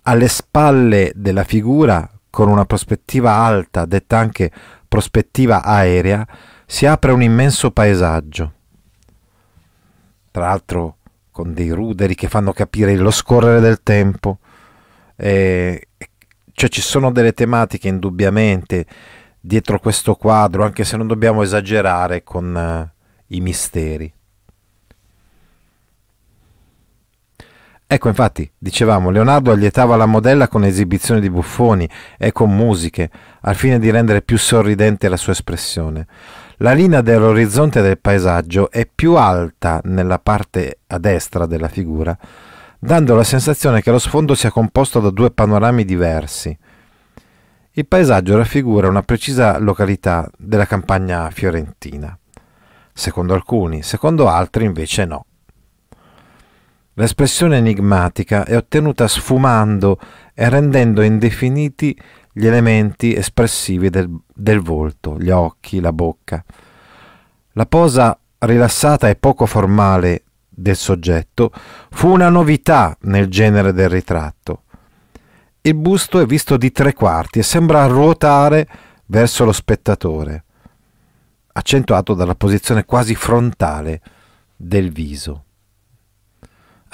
Alle 0.04 0.28
spalle 0.28 1.12
della 1.14 1.44
figura, 1.44 2.08
con 2.30 2.48
una 2.48 2.64
prospettiva 2.64 3.34
alta, 3.34 3.84
detta 3.84 4.18
anche 4.18 4.50
prospettiva 4.88 5.62
aerea, 5.62 6.26
si 6.72 6.86
apre 6.86 7.12
un 7.12 7.20
immenso 7.20 7.70
paesaggio. 7.70 8.52
Tra 10.30 10.46
l'altro 10.46 10.96
con 11.30 11.52
dei 11.52 11.68
ruderi 11.68 12.14
che 12.14 12.28
fanno 12.28 12.54
capire 12.54 12.96
lo 12.96 13.10
scorrere 13.10 13.60
del 13.60 13.82
tempo. 13.82 14.38
Eh, 15.14 15.88
cioè 16.50 16.70
ci 16.70 16.80
sono 16.80 17.12
delle 17.12 17.34
tematiche 17.34 17.88
indubbiamente 17.88 18.86
dietro 19.38 19.78
questo 19.80 20.14
quadro, 20.14 20.64
anche 20.64 20.84
se 20.84 20.96
non 20.96 21.06
dobbiamo 21.06 21.42
esagerare 21.42 22.22
con 22.22 22.54
uh, 22.54 23.34
i 23.34 23.40
misteri. 23.42 24.10
Ecco, 27.92 28.08
infatti, 28.08 28.50
dicevamo, 28.56 29.10
Leonardo 29.10 29.52
allietava 29.52 29.96
la 29.96 30.06
modella 30.06 30.48
con 30.48 30.64
esibizioni 30.64 31.20
di 31.20 31.28
buffoni 31.28 31.86
e 32.16 32.32
con 32.32 32.50
musiche, 32.56 33.10
al 33.42 33.54
fine 33.54 33.78
di 33.78 33.90
rendere 33.90 34.22
più 34.22 34.38
sorridente 34.38 35.10
la 35.10 35.18
sua 35.18 35.32
espressione. 35.32 36.06
La 36.56 36.72
linea 36.72 37.02
dell'orizzonte 37.02 37.82
del 37.82 37.98
paesaggio 37.98 38.70
è 38.70 38.86
più 38.86 39.16
alta 39.16 39.82
nella 39.84 40.18
parte 40.18 40.78
a 40.86 40.96
destra 40.96 41.44
della 41.44 41.68
figura, 41.68 42.16
dando 42.78 43.14
la 43.14 43.24
sensazione 43.24 43.82
che 43.82 43.90
lo 43.90 43.98
sfondo 43.98 44.34
sia 44.34 44.50
composto 44.50 44.98
da 44.98 45.10
due 45.10 45.30
panorami 45.30 45.84
diversi. 45.84 46.58
Il 47.72 47.86
paesaggio 47.86 48.38
raffigura 48.38 48.88
una 48.88 49.02
precisa 49.02 49.58
località 49.58 50.26
della 50.38 50.64
campagna 50.64 51.28
fiorentina, 51.28 52.18
secondo 52.90 53.34
alcuni, 53.34 53.82
secondo 53.82 54.28
altri 54.30 54.64
invece 54.64 55.04
no. 55.04 55.26
L'espressione 56.94 57.56
enigmatica 57.56 58.44
è 58.44 58.54
ottenuta 58.54 59.08
sfumando 59.08 59.98
e 60.34 60.48
rendendo 60.50 61.00
indefiniti 61.00 61.98
gli 62.30 62.46
elementi 62.46 63.14
espressivi 63.14 63.88
del, 63.88 64.10
del 64.34 64.60
volto, 64.60 65.18
gli 65.18 65.30
occhi, 65.30 65.80
la 65.80 65.92
bocca. 65.92 66.44
La 67.52 67.64
posa 67.66 68.18
rilassata 68.40 69.08
e 69.08 69.16
poco 69.16 69.46
formale 69.46 70.24
del 70.48 70.76
soggetto 70.76 71.50
fu 71.90 72.08
una 72.10 72.28
novità 72.28 72.96
nel 73.02 73.28
genere 73.28 73.72
del 73.72 73.88
ritratto. 73.88 74.64
Il 75.62 75.74
busto 75.74 76.20
è 76.20 76.26
visto 76.26 76.58
di 76.58 76.72
tre 76.72 76.92
quarti 76.92 77.38
e 77.38 77.42
sembra 77.42 77.86
ruotare 77.86 78.68
verso 79.06 79.44
lo 79.44 79.52
spettatore, 79.52 80.44
accentuato 81.52 82.12
dalla 82.12 82.34
posizione 82.34 82.84
quasi 82.84 83.14
frontale 83.14 84.00
del 84.56 84.90
viso. 84.90 85.44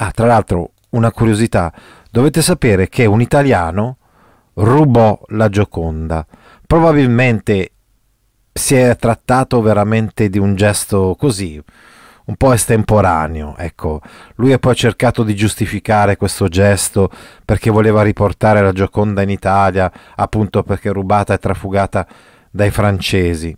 Ah, 0.00 0.12
tra 0.12 0.26
l'altro, 0.26 0.74
una 0.90 1.10
curiosità, 1.10 1.72
dovete 2.08 2.40
sapere 2.40 2.88
che 2.88 3.04
un 3.04 3.20
italiano 3.20 3.96
rubò 4.54 5.20
la 5.30 5.48
Gioconda. 5.48 6.24
Probabilmente 6.64 7.72
si 8.52 8.76
è 8.76 8.94
trattato 8.96 9.60
veramente 9.60 10.28
di 10.28 10.38
un 10.38 10.54
gesto 10.54 11.16
così, 11.18 11.60
un 12.26 12.36
po' 12.36 12.52
estemporaneo, 12.52 13.56
ecco. 13.56 14.00
Lui 14.36 14.52
ha 14.52 14.58
poi 14.60 14.76
cercato 14.76 15.24
di 15.24 15.34
giustificare 15.34 16.16
questo 16.16 16.46
gesto 16.46 17.10
perché 17.44 17.70
voleva 17.70 18.02
riportare 18.02 18.60
la 18.60 18.72
Gioconda 18.72 19.22
in 19.22 19.30
Italia, 19.30 19.90
appunto 20.14 20.62
perché 20.62 20.90
rubata 20.90 21.34
e 21.34 21.38
trafugata 21.38 22.06
dai 22.52 22.70
francesi. 22.70 23.48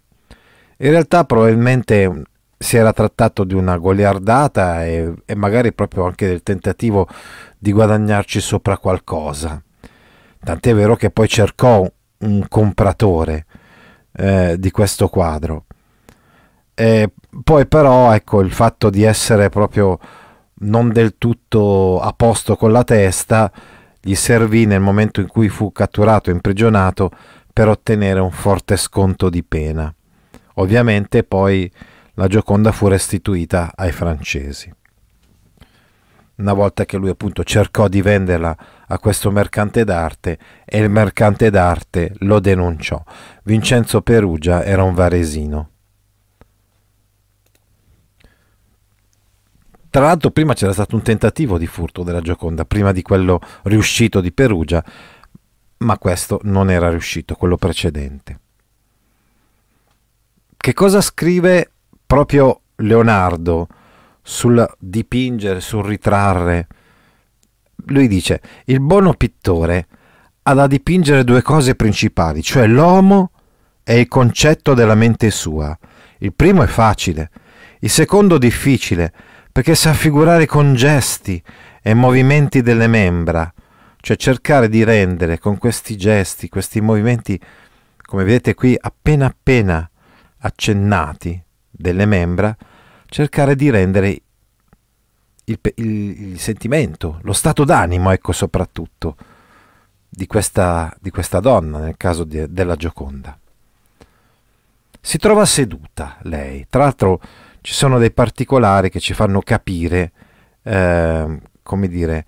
In 0.78 0.90
realtà 0.90 1.24
probabilmente 1.24 2.22
si 2.62 2.76
era 2.76 2.92
trattato 2.92 3.44
di 3.44 3.54
una 3.54 3.78
goliardata 3.78 4.84
e, 4.84 5.14
e 5.24 5.34
magari 5.34 5.72
proprio 5.72 6.04
anche 6.04 6.26
del 6.26 6.42
tentativo 6.42 7.08
di 7.58 7.72
guadagnarci 7.72 8.38
sopra 8.38 8.76
qualcosa. 8.76 9.62
Tant'è 10.44 10.74
vero 10.74 10.94
che 10.94 11.10
poi 11.10 11.26
cercò 11.26 11.90
un 12.18 12.44
compratore 12.48 13.46
eh, 14.12 14.56
di 14.58 14.70
questo 14.70 15.08
quadro. 15.08 15.64
E 16.74 17.10
poi 17.42 17.66
però 17.66 18.12
ecco 18.12 18.42
il 18.42 18.52
fatto 18.52 18.90
di 18.90 19.04
essere 19.04 19.48
proprio 19.48 19.98
non 20.62 20.92
del 20.92 21.16
tutto 21.16 21.98
a 21.98 22.12
posto 22.12 22.56
con 22.56 22.72
la 22.72 22.84
testa 22.84 23.50
gli 23.98 24.14
servì 24.14 24.66
nel 24.66 24.80
momento 24.80 25.22
in 25.22 25.28
cui 25.28 25.48
fu 25.48 25.72
catturato 25.72 26.28
e 26.28 26.34
imprigionato 26.34 27.10
per 27.50 27.68
ottenere 27.68 28.20
un 28.20 28.30
forte 28.30 28.76
sconto 28.76 29.30
di 29.30 29.42
pena. 29.42 29.92
Ovviamente 30.56 31.22
poi 31.24 31.70
la 32.20 32.26
Gioconda 32.26 32.70
fu 32.70 32.86
restituita 32.86 33.72
ai 33.74 33.92
francesi 33.92 34.70
una 36.36 36.52
volta 36.54 36.86
che 36.86 36.96
lui 36.96 37.10
appunto 37.10 37.44
cercò 37.44 37.86
di 37.88 38.00
venderla 38.00 38.56
a 38.86 38.98
questo 38.98 39.30
mercante 39.30 39.84
d'arte 39.84 40.38
e 40.64 40.78
il 40.78 40.88
mercante 40.88 41.50
d'arte 41.50 42.14
lo 42.20 42.40
denunciò. 42.40 43.02
Vincenzo 43.44 44.00
Perugia 44.00 44.64
era 44.64 44.82
un 44.82 44.94
varesino. 44.94 45.70
Tra 49.90 50.04
l'altro 50.04 50.30
prima 50.30 50.54
c'era 50.54 50.72
stato 50.72 50.96
un 50.96 51.02
tentativo 51.02 51.58
di 51.58 51.66
furto 51.66 52.02
della 52.02 52.22
Gioconda, 52.22 52.64
prima 52.64 52.92
di 52.92 53.02
quello 53.02 53.38
riuscito 53.64 54.22
di 54.22 54.32
Perugia, 54.32 54.82
ma 55.78 55.98
questo 55.98 56.40
non 56.44 56.70
era 56.70 56.88
riuscito, 56.88 57.34
quello 57.34 57.58
precedente. 57.58 58.40
Che 60.56 60.72
cosa 60.72 61.02
scrive 61.02 61.72
proprio 62.10 62.62
Leonardo? 62.76 63.68
sul 64.22 64.64
dipingere, 64.78 65.60
sul 65.60 65.84
ritrarre. 65.84 66.66
Lui 67.86 68.08
dice, 68.08 68.40
il 68.66 68.80
buono 68.80 69.14
pittore 69.14 69.86
ha 70.42 70.54
da 70.54 70.66
dipingere 70.66 71.24
due 71.24 71.42
cose 71.42 71.74
principali, 71.74 72.42
cioè 72.42 72.66
l'uomo 72.66 73.30
e 73.82 74.00
il 74.00 74.08
concetto 74.08 74.74
della 74.74 74.94
mente 74.94 75.30
sua. 75.30 75.76
Il 76.18 76.32
primo 76.34 76.62
è 76.62 76.66
facile, 76.66 77.30
il 77.80 77.90
secondo 77.90 78.38
difficile, 78.38 79.12
perché 79.50 79.74
sa 79.74 79.92
figurare 79.92 80.46
con 80.46 80.74
gesti 80.74 81.42
e 81.82 81.94
movimenti 81.94 82.62
delle 82.62 82.86
membra, 82.86 83.52
cioè 84.00 84.16
cercare 84.16 84.68
di 84.68 84.84
rendere 84.84 85.38
con 85.38 85.58
questi 85.58 85.96
gesti, 85.96 86.48
questi 86.48 86.80
movimenti, 86.80 87.40
come 88.02 88.24
vedete 88.24 88.54
qui, 88.54 88.76
appena 88.78 89.26
appena 89.26 89.90
accennati 90.42 91.44
delle 91.80 92.04
membra, 92.04 92.54
cercare 93.06 93.56
di 93.56 93.70
rendere 93.70 94.20
il, 95.44 95.58
il, 95.76 96.30
il 96.30 96.38
sentimento, 96.38 97.18
lo 97.22 97.32
stato 97.32 97.64
d'animo, 97.64 98.10
ecco 98.10 98.32
soprattutto, 98.32 99.16
di 100.08 100.26
questa, 100.26 100.94
di 101.00 101.10
questa 101.10 101.40
donna, 101.40 101.78
nel 101.78 101.96
caso 101.96 102.24
di, 102.24 102.52
della 102.52 102.76
Gioconda. 102.76 103.36
Si 105.00 105.16
trova 105.16 105.46
seduta 105.46 106.18
lei, 106.22 106.66
tra 106.68 106.82
l'altro 106.82 107.20
ci 107.62 107.72
sono 107.72 107.98
dei 107.98 108.10
particolari 108.10 108.90
che 108.90 109.00
ci 109.00 109.14
fanno 109.14 109.40
capire, 109.40 110.12
eh, 110.62 111.40
come 111.62 111.88
dire, 111.88 112.24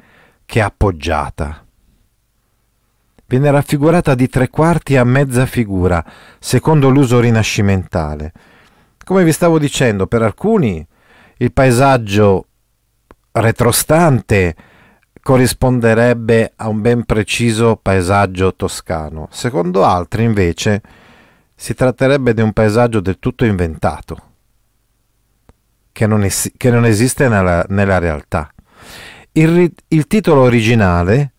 che 0.46 0.60
è 0.60 0.62
appoggiata. 0.62 1.64
Viene 3.26 3.50
raffigurata 3.50 4.14
di 4.14 4.28
tre 4.28 4.48
quarti 4.48 4.96
a 4.96 5.04
mezza 5.04 5.46
figura, 5.46 6.04
secondo 6.38 6.88
l'uso 6.88 7.20
rinascimentale. 7.20 8.32
Come 9.04 9.24
vi 9.24 9.32
stavo 9.32 9.58
dicendo, 9.58 10.06
per 10.06 10.22
alcuni 10.22 10.86
il 11.38 11.52
paesaggio 11.52 12.46
retrostante 13.32 14.54
corrisponderebbe 15.20 16.52
a 16.56 16.68
un 16.68 16.80
ben 16.80 17.04
preciso 17.04 17.76
paesaggio 17.76 18.54
toscano, 18.54 19.28
secondo 19.30 19.84
altri 19.84 20.24
invece 20.24 20.82
si 21.54 21.74
tratterebbe 21.74 22.34
di 22.34 22.42
un 22.42 22.52
paesaggio 22.52 23.00
del 23.00 23.18
tutto 23.18 23.44
inventato, 23.44 24.30
che 25.92 26.06
non, 26.06 26.24
es- 26.24 26.52
che 26.56 26.70
non 26.70 26.84
esiste 26.84 27.28
nella, 27.28 27.64
nella 27.68 27.98
realtà. 27.98 28.52
Il, 29.32 29.48
ri- 29.48 29.74
il 29.88 30.06
titolo 30.06 30.42
originale 30.42 31.32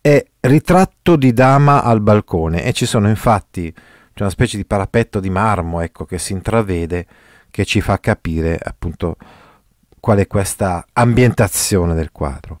è 0.00 0.24
Ritratto 0.44 1.14
di 1.14 1.32
dama 1.32 1.84
al 1.84 2.00
balcone 2.00 2.64
e 2.64 2.72
ci 2.72 2.84
sono 2.84 3.08
infatti 3.08 3.72
c'è 4.14 4.22
una 4.22 4.30
specie 4.30 4.56
di 4.56 4.64
parapetto 4.64 5.20
di 5.20 5.30
marmo 5.30 5.80
ecco, 5.80 6.04
che 6.04 6.18
si 6.18 6.32
intravede 6.32 7.06
che 7.50 7.64
ci 7.64 7.80
fa 7.80 7.98
capire 8.00 8.58
appunto 8.62 9.16
qual 10.00 10.18
è 10.18 10.26
questa 10.26 10.84
ambientazione 10.92 11.94
del 11.94 12.10
quadro. 12.10 12.58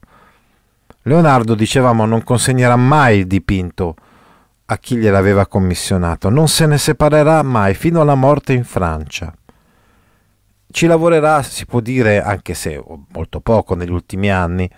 Leonardo, 1.02 1.54
dicevamo, 1.54 2.06
non 2.06 2.22
consegnerà 2.22 2.76
mai 2.76 3.18
il 3.18 3.26
dipinto 3.26 3.96
a 4.66 4.78
chi 4.78 4.96
gliel'aveva 4.96 5.46
commissionato, 5.46 6.28
non 6.28 6.46
se 6.46 6.66
ne 6.66 6.78
separerà 6.78 7.42
mai 7.42 7.74
fino 7.74 8.00
alla 8.00 8.14
morte 8.14 8.52
in 8.52 8.64
Francia. 8.64 9.34
Ci 10.70 10.86
lavorerà, 10.86 11.42
si 11.42 11.66
può 11.66 11.80
dire, 11.80 12.22
anche 12.22 12.54
se 12.54 12.82
molto 13.12 13.40
poco 13.40 13.74
negli 13.74 13.90
ultimi 13.90 14.30
anni, 14.30 14.70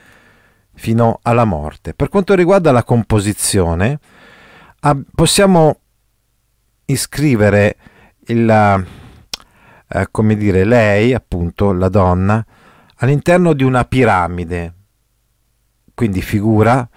fino 0.73 1.21
alla 1.23 1.45
morte. 1.45 1.95
Per 1.95 2.09
quanto 2.09 2.35
riguarda 2.35 2.73
la 2.73 2.83
composizione, 2.83 3.99
possiamo 5.15 5.81
iscrivere 6.87 7.77
il, 8.27 8.49
eh, 9.89 10.09
come 10.11 10.37
dire, 10.37 10.65
lei, 10.65 11.15
appunto, 11.15 11.73
la 11.73 11.89
donna, 11.89 12.45
all'interno 12.97 13.53
di 13.53 13.65
una 13.65 13.85
piramide, 13.85 14.75
quindi 15.95 16.23
figura 16.23 16.89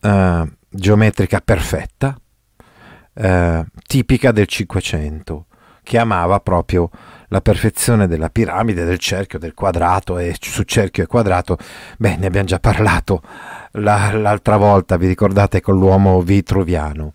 eh, 0.00 0.52
geometrica 0.68 1.40
perfetta, 1.40 2.18
eh, 3.14 3.64
tipica 3.86 4.32
del 4.32 4.46
Cinquecento, 4.46 5.46
che 5.82 5.98
amava 5.98 6.40
proprio 6.40 6.90
la 7.28 7.40
perfezione 7.40 8.06
della 8.06 8.30
piramide, 8.30 8.84
del 8.84 8.98
cerchio, 8.98 9.38
del 9.38 9.54
quadrato 9.54 10.18
e 10.18 10.34
su 10.40 10.62
cerchio 10.62 11.02
e 11.02 11.06
quadrato, 11.06 11.58
beh, 11.98 12.16
ne 12.16 12.26
abbiamo 12.26 12.46
già 12.46 12.58
parlato 12.58 13.22
la, 13.72 14.12
l'altra 14.12 14.56
volta, 14.56 14.96
vi 14.96 15.06
ricordate, 15.06 15.60
con 15.60 15.76
l'uomo 15.76 16.20
vitruviano. 16.22 17.14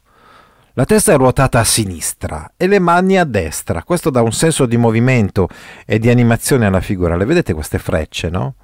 La 0.80 0.86
testa 0.86 1.12
è 1.12 1.18
ruotata 1.18 1.60
a 1.60 1.66
sinistra 1.66 2.54
e 2.56 2.66
le 2.66 2.80
mani 2.80 3.18
a 3.18 3.26
destra. 3.26 3.84
Questo 3.84 4.10
dà 4.10 4.22
un 4.22 4.32
senso 4.32 4.66
di 4.66 4.78
movimento 4.78 5.50
e 5.86 6.00
di 6.00 6.10
animazione 6.10 6.66
alla 6.66 6.80
figura. 6.80 7.18
Le 7.18 7.26
vedete 7.26 7.54
queste 7.54 7.80
frecce, 7.80 8.30
no? 8.30 8.56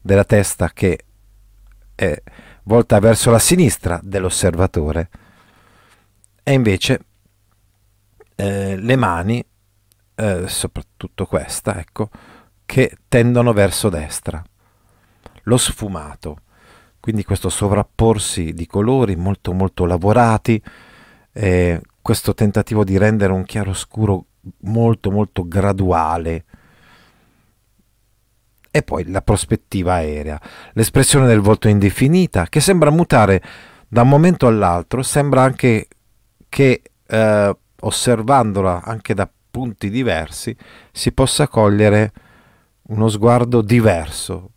Della 0.00 0.22
testa 0.22 0.70
che 0.72 1.06
è 1.92 2.22
volta 2.62 3.00
verso 3.00 3.32
la 3.32 3.40
sinistra 3.40 3.98
dell'osservatore 4.00 5.08
e 6.44 6.52
invece 6.52 7.00
eh, 8.36 8.76
le 8.76 8.94
mani, 8.94 9.44
eh, 10.14 10.46
soprattutto 10.46 11.26
questa, 11.26 11.80
ecco, 11.80 12.10
che 12.64 12.96
tendono 13.08 13.52
verso 13.52 13.88
destra. 13.88 14.40
Lo 15.42 15.56
sfumato, 15.56 16.42
quindi 17.00 17.24
questo 17.24 17.48
sovrapporsi 17.48 18.52
di 18.52 18.68
colori 18.68 19.16
molto 19.16 19.52
molto 19.52 19.84
lavorati, 19.84 20.62
eh, 21.38 21.80
questo 22.00 22.32
tentativo 22.32 22.82
di 22.82 22.96
rendere 22.96 23.32
un 23.32 23.44
chiaroscuro 23.44 24.24
molto 24.60 25.10
molto 25.10 25.46
graduale 25.46 26.44
e 28.70 28.82
poi 28.82 29.08
la 29.10 29.20
prospettiva 29.20 29.94
aerea, 29.94 30.40
l'espressione 30.72 31.26
del 31.26 31.40
volto 31.40 31.68
indefinita 31.68 32.46
che 32.46 32.60
sembra 32.60 32.90
mutare 32.90 33.42
da 33.88 34.02
un 34.02 34.08
momento 34.08 34.46
all'altro, 34.46 35.02
sembra 35.02 35.42
anche 35.42 35.88
che 36.48 36.82
eh, 37.06 37.56
osservandola 37.80 38.82
anche 38.82 39.14
da 39.14 39.28
punti 39.50 39.90
diversi 39.90 40.56
si 40.92 41.12
possa 41.12 41.48
cogliere 41.48 42.12
uno 42.88 43.08
sguardo 43.08 43.62
diverso 43.62 44.50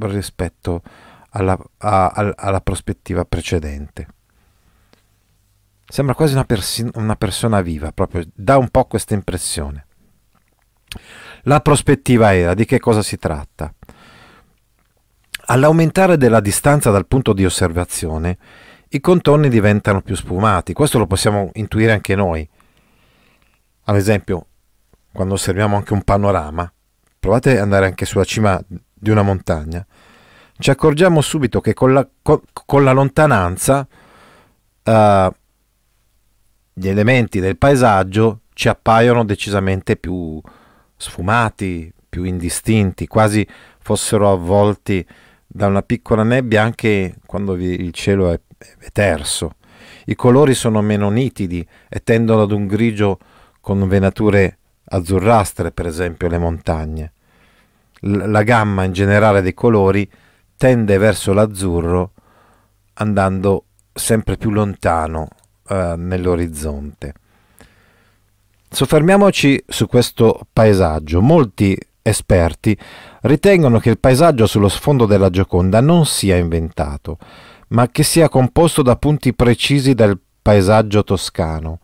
rispetto 0.00 0.82
alla, 1.30 1.58
a, 1.78 2.08
a, 2.08 2.32
alla 2.36 2.60
prospettiva 2.60 3.24
precedente. 3.24 4.06
Sembra 5.90 6.14
quasi 6.14 6.34
una, 6.34 6.44
persi- 6.44 6.88
una 6.94 7.16
persona 7.16 7.60
viva, 7.62 7.90
proprio 7.90 8.24
dà 8.32 8.56
un 8.56 8.68
po' 8.68 8.84
questa 8.84 9.14
impressione. 9.14 9.86
La 11.42 11.58
prospettiva 11.60 12.32
era 12.32 12.54
di 12.54 12.64
che 12.64 12.78
cosa 12.78 13.02
si 13.02 13.16
tratta? 13.16 13.74
All'aumentare 15.46 16.16
della 16.16 16.38
distanza 16.38 16.92
dal 16.92 17.08
punto 17.08 17.32
di 17.32 17.44
osservazione, 17.44 18.38
i 18.90 19.00
contorni 19.00 19.48
diventano 19.48 20.00
più 20.00 20.14
sfumati. 20.14 20.72
Questo 20.72 20.98
lo 20.98 21.08
possiamo 21.08 21.50
intuire 21.54 21.90
anche 21.90 22.14
noi. 22.14 22.48
Ad 23.86 23.96
esempio, 23.96 24.46
quando 25.12 25.34
osserviamo 25.34 25.74
anche 25.74 25.92
un 25.92 26.02
panorama, 26.02 26.72
provate 27.18 27.50
ad 27.50 27.62
andare 27.62 27.86
anche 27.86 28.04
sulla 28.06 28.22
cima 28.22 28.62
di 28.68 29.10
una 29.10 29.22
montagna, 29.22 29.84
ci 30.56 30.70
accorgiamo 30.70 31.20
subito 31.20 31.60
che 31.60 31.74
con 31.74 31.92
la, 31.92 32.08
con, 32.22 32.40
con 32.52 32.84
la 32.84 32.92
lontananza 32.92 33.88
uh, 34.84 35.32
gli 36.80 36.88
elementi 36.88 37.40
del 37.40 37.58
paesaggio 37.58 38.40
ci 38.54 38.70
appaiono 38.70 39.22
decisamente 39.22 39.96
più 39.96 40.40
sfumati, 40.96 41.92
più 42.08 42.24
indistinti, 42.24 43.06
quasi 43.06 43.46
fossero 43.82 44.32
avvolti 44.32 45.06
da 45.46 45.66
una 45.66 45.82
piccola 45.82 46.22
nebbia 46.22 46.62
anche 46.62 47.16
quando 47.26 47.54
il 47.54 47.92
cielo 47.92 48.30
è, 48.30 48.40
è 48.78 48.88
terso. 48.92 49.56
I 50.06 50.14
colori 50.14 50.54
sono 50.54 50.80
meno 50.80 51.10
nitidi 51.10 51.66
e 51.86 52.02
tendono 52.02 52.42
ad 52.42 52.50
un 52.50 52.66
grigio 52.66 53.18
con 53.60 53.86
venature 53.86 54.56
azzurrastre, 54.84 55.72
per 55.72 55.86
esempio 55.86 56.28
le 56.28 56.38
montagne. 56.38 57.12
L- 58.00 58.30
la 58.30 58.42
gamma 58.42 58.84
in 58.84 58.92
generale 58.92 59.42
dei 59.42 59.52
colori 59.52 60.10
tende 60.56 60.96
verso 60.96 61.34
l'azzurro 61.34 62.12
andando 62.94 63.64
sempre 63.92 64.38
più 64.38 64.48
lontano 64.48 65.28
eh, 65.70 65.94
nell'orizzonte. 65.96 67.14
Soffermiamoci 68.68 69.62
su 69.66 69.86
questo 69.86 70.46
paesaggio. 70.52 71.20
Molti 71.20 71.78
esperti 72.02 72.76
ritengono 73.22 73.78
che 73.78 73.90
il 73.90 73.98
paesaggio 73.98 74.46
sullo 74.46 74.68
sfondo 74.68 75.06
della 75.06 75.30
Gioconda 75.30 75.80
non 75.80 76.06
sia 76.06 76.36
inventato, 76.36 77.18
ma 77.68 77.88
che 77.88 78.02
sia 78.02 78.28
composto 78.28 78.82
da 78.82 78.96
punti 78.96 79.32
precisi 79.32 79.94
del 79.94 80.18
paesaggio 80.42 81.04
toscano. 81.04 81.78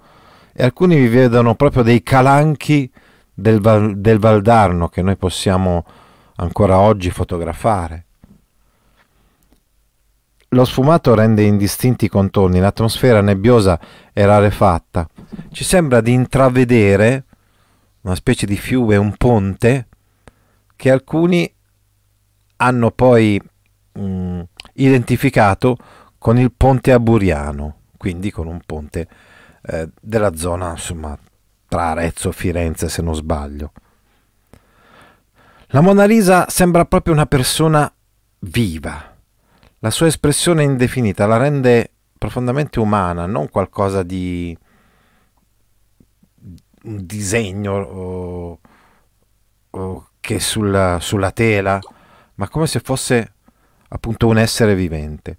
E 0.53 0.65
alcuni 0.65 0.97
vi 0.97 1.09
vedono 1.09 1.55
proprio 1.55 1.83
dei 1.83 2.03
calanchi 2.03 2.91
del, 3.33 3.95
del 3.97 4.19
Valdarno 4.19 4.89
che 4.89 5.03
noi 5.03 5.17
possiamo 5.17 5.85
ancora 6.37 6.79
oggi 6.79 7.11
fotografare. 7.11 8.06
Lo 10.57 10.65
sfumato 10.65 11.15
rende 11.15 11.43
indistinti 11.43 12.07
i 12.07 12.09
contorni, 12.09 12.61
l'atmosfera 12.61 13.21
nebbiosa 13.21 13.79
è 14.11 14.25
rarefatta. 14.25 15.07
Ci 15.53 15.65
sembra 15.65 16.01
di 16.01 16.15
intravedere 16.15 17.25
una 18.01 18.15
specie 18.15 18.47
di 18.47 18.57
fiume, 18.57 18.97
un 18.97 19.15
ponte, 19.19 19.89
che 20.75 20.91
alcuni 20.91 21.55
hanno 22.57 22.91
poi 22.91 23.39
mh, 23.93 24.01
mm, 24.01 24.41
identificato 24.77 25.77
con 26.17 26.39
il 26.39 26.51
ponte 26.57 26.91
aburiano, 26.91 27.81
quindi 27.99 28.31
con 28.31 28.47
un 28.47 28.61
ponte 28.65 29.07
eh, 29.61 29.91
della 30.01 30.35
zona 30.37 30.71
insomma, 30.71 31.19
tra 31.69 31.89
Arezzo 31.89 32.31
e 32.31 32.33
Firenze, 32.33 32.89
se 32.89 33.03
non 33.03 33.15
sbaglio. 33.15 33.73
La 35.67 35.83
Mona 35.83 36.07
Lisa 36.07 36.47
sembra 36.49 36.87
proprio 36.87 37.13
una 37.13 37.27
persona 37.27 37.93
viva 38.39 39.16
la 39.87 39.93
sua 39.93 40.09
espressione 40.09 40.65
indefinita 40.65 41.27
la 41.27 41.37
rende 41.37 41.93
profondamente 42.19 42.81
umana, 42.81 43.25
non 43.27 43.49
qualcosa 43.49 44.03
di 44.03 44.57
un 46.83 47.07
disegno 47.07 47.73
o, 47.73 48.59
o 49.71 50.09
che 50.19 50.41
sulla, 50.41 50.99
sulla 51.01 51.31
tela, 51.31 51.79
ma 52.35 52.49
come 52.49 52.67
se 52.67 52.81
fosse 52.81 53.35
appunto 53.87 54.27
un 54.27 54.39
essere 54.39 54.75
vivente. 54.75 55.37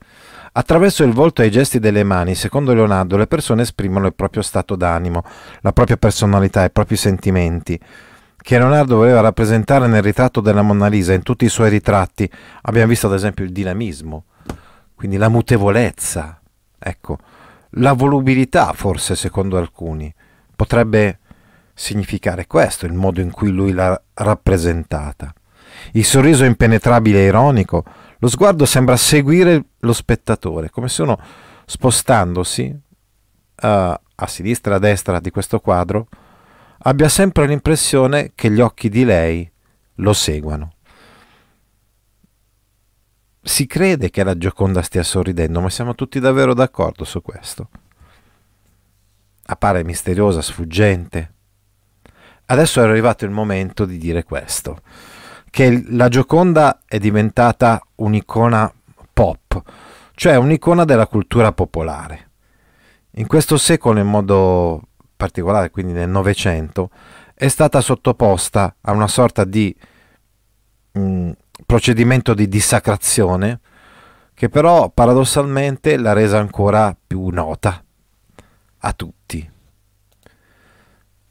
Attraverso 0.54 1.04
il 1.04 1.12
volto 1.12 1.42
e 1.42 1.48
i 1.48 1.52
gesti 1.52 1.80
delle 1.80 2.06
mani, 2.06 2.34
secondo 2.34 2.74
Leonardo, 2.74 3.18
le 3.18 3.28
persone 3.28 3.64
esprimono 3.64 4.08
il 4.08 4.16
proprio 4.16 4.42
stato 4.42 4.78
d'animo, 4.78 5.24
la 5.60 5.74
propria 5.74 5.98
personalità, 5.98 6.64
i 6.64 6.72
propri 6.72 6.96
sentimenti, 6.96 7.78
che 8.38 8.58
Leonardo 8.58 8.96
voleva 8.96 9.20
rappresentare 9.20 9.88
nel 9.88 10.02
ritratto 10.02 10.40
della 10.40 10.62
Monna 10.62 10.88
Lisa, 10.88 11.12
in 11.12 11.22
tutti 11.22 11.44
i 11.44 11.50
suoi 11.50 11.70
ritratti. 11.70 12.32
Abbiamo 12.62 12.88
visto 12.88 13.08
ad 13.08 13.14
esempio 13.14 13.44
il 13.44 13.52
dinamismo, 13.52 14.24
quindi 14.98 15.18
la 15.18 15.30
mutevolezza, 15.30 16.42
ecco, 16.80 17.20
la 17.72 17.94
volubilità 17.94 18.74
forse 18.74 19.16
secondo 19.16 19.58
alcuni. 19.58 20.12
Potrebbe 20.56 21.20
significare 21.76 22.48
questo, 22.48 22.88
il 22.88 22.94
modo 22.94 23.22
in 23.22 23.30
cui 23.30 23.52
lui 23.52 23.74
l'ha 23.74 24.02
rappresentata. 24.16 25.32
Il 25.92 26.04
sorriso 26.04 26.46
impenetrabile 26.46 27.20
e 27.20 27.26
ironico, 27.26 27.84
lo 28.18 28.28
sguardo 28.28 28.66
sembra 28.66 28.98
seguire 28.98 29.64
lo 29.82 29.94
spettatore, 29.94 30.72
come 30.72 30.90
se 30.90 31.04
uno 31.04 31.20
spostandosi 31.68 32.64
uh, 32.66 33.68
a 33.68 34.26
sinistra 34.26 34.74
e 34.74 34.76
a 34.78 34.80
destra 34.80 35.20
di 35.20 35.30
questo 35.30 35.60
quadro 35.60 36.08
abbia 36.80 37.08
sempre 37.08 37.46
l'impressione 37.46 38.32
che 38.34 38.50
gli 38.50 38.62
occhi 38.62 38.90
di 38.90 39.06
lei 39.06 39.48
lo 39.96 40.14
seguano. 40.14 40.72
Si 43.48 43.66
crede 43.66 44.10
che 44.10 44.26
la 44.26 44.38
Gioconda 44.38 44.82
stia 44.82 45.04
sorridendo, 45.04 45.62
ma 45.62 45.70
siamo 45.70 45.96
tutti 45.96 46.20
davvero 46.20 46.54
d'accordo 46.54 47.06
su 47.06 47.22
questo. 47.22 47.70
Appare 49.46 49.86
misteriosa, 49.86 50.42
sfuggente. 50.42 51.32
Adesso 52.48 52.82
è 52.82 52.84
arrivato 52.84 53.24
il 53.24 53.32
momento 53.32 53.86
di 53.86 53.98
dire 53.98 54.26
questo 54.26 54.82
che 55.50 55.82
la 55.88 56.10
Gioconda 56.10 56.82
è 56.86 56.98
diventata 56.98 57.82
un'icona 57.96 58.70
pop, 59.14 59.62
cioè 60.14 60.36
un'icona 60.36 60.84
della 60.84 61.08
cultura 61.08 61.54
popolare. 61.54 62.32
In 63.12 63.28
questo 63.28 63.56
secolo, 63.56 64.02
in 64.02 64.08
modo 64.08 64.82
particolare, 65.16 65.72
quindi 65.72 65.94
nel 65.94 66.10
Novecento, 66.10 66.90
è 67.34 67.48
stata 67.48 67.80
sottoposta 67.80 68.76
a 68.82 68.92
una 68.92 69.08
sorta 69.08 69.46
di 69.46 69.74
mh, 70.92 71.00
mm, 71.00 71.32
procedimento 71.66 72.34
di 72.34 72.48
dissacrazione 72.48 73.60
che 74.34 74.50
però 74.50 74.90
paradossalmente 74.90 75.98
l'ha 75.98 76.14
resa 76.14 76.38
ancora 76.38 76.96
più 76.96 77.30
nota 77.30 77.84
a 78.80 78.94
tutti. 78.94 79.50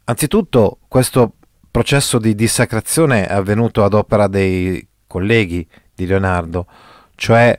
Anzitutto 0.03 0.79
questo 0.87 1.35
processo 1.71 2.19
di 2.19 2.35
dissacrazione 2.35 3.27
è 3.27 3.33
avvenuto 3.33 3.83
ad 3.83 3.93
opera 3.93 4.27
dei 4.27 4.85
colleghi 5.07 5.67
di 5.93 6.05
Leonardo, 6.05 6.67
cioè 7.15 7.57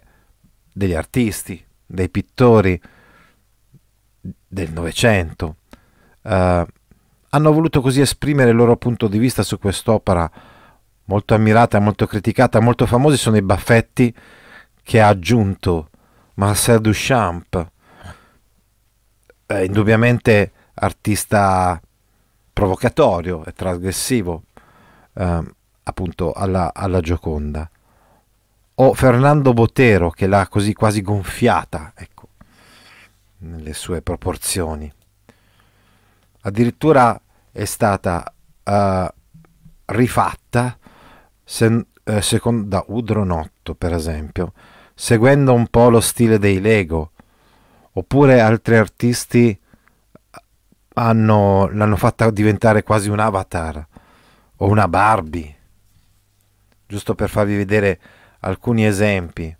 degli 0.70 0.94
artisti, 0.94 1.64
dei 1.84 2.10
pittori 2.10 2.80
del 4.20 4.72
Novecento. 4.72 5.56
Uh, 6.22 6.64
hanno 7.30 7.52
voluto 7.52 7.80
così 7.80 8.00
esprimere 8.00 8.50
il 8.50 8.56
loro 8.56 8.76
punto 8.76 9.08
di 9.08 9.18
vista 9.18 9.42
su 9.42 9.58
quest'opera 9.58 10.30
molto 11.08 11.34
ammirata, 11.34 11.78
molto 11.78 12.06
criticata. 12.06 12.60
Molto 12.60 12.86
famosi 12.86 13.16
sono 13.16 13.36
i 13.36 13.42
baffetti 13.42 14.14
che 14.82 15.00
ha 15.00 15.08
aggiunto 15.08 15.90
Marcel 16.34 16.80
Duchamp, 16.80 17.70
eh, 19.46 19.64
indubbiamente 19.64 20.52
artista 20.74 21.80
provocatorio 22.52 23.44
e 23.44 23.52
trasgressivo 23.52 24.44
eh, 25.14 25.44
appunto 25.82 26.32
alla, 26.32 26.72
alla, 26.72 27.00
Gioconda. 27.00 27.68
O 28.80 28.94
Fernando 28.94 29.52
Botero 29.52 30.10
che 30.10 30.26
l'ha 30.26 30.46
così 30.46 30.72
quasi 30.72 31.02
gonfiata, 31.02 31.92
ecco, 31.96 32.28
nelle 33.38 33.72
sue 33.72 34.02
proporzioni. 34.02 34.92
Addirittura 36.42 37.20
è 37.50 37.64
stata 37.64 38.32
uh, 38.62 39.06
rifatta 39.86 40.77
se, 41.50 41.86
eh, 42.04 42.20
secondo, 42.20 42.68
da 42.68 42.84
Udronotto, 42.88 43.74
per 43.74 43.94
esempio, 43.94 44.52
seguendo 44.94 45.54
un 45.54 45.66
po' 45.68 45.88
lo 45.88 46.00
stile 46.00 46.38
dei 46.38 46.60
Lego, 46.60 47.12
oppure 47.92 48.40
altri 48.40 48.76
artisti 48.76 49.58
hanno, 50.92 51.70
l'hanno 51.72 51.96
fatta 51.96 52.30
diventare 52.30 52.82
quasi 52.82 53.08
un 53.08 53.18
avatar 53.18 53.86
o 54.56 54.66
una 54.66 54.88
Barbie, 54.88 55.56
giusto 56.86 57.14
per 57.14 57.30
farvi 57.30 57.56
vedere 57.56 57.98
alcuni 58.40 58.84
esempi. 58.84 59.56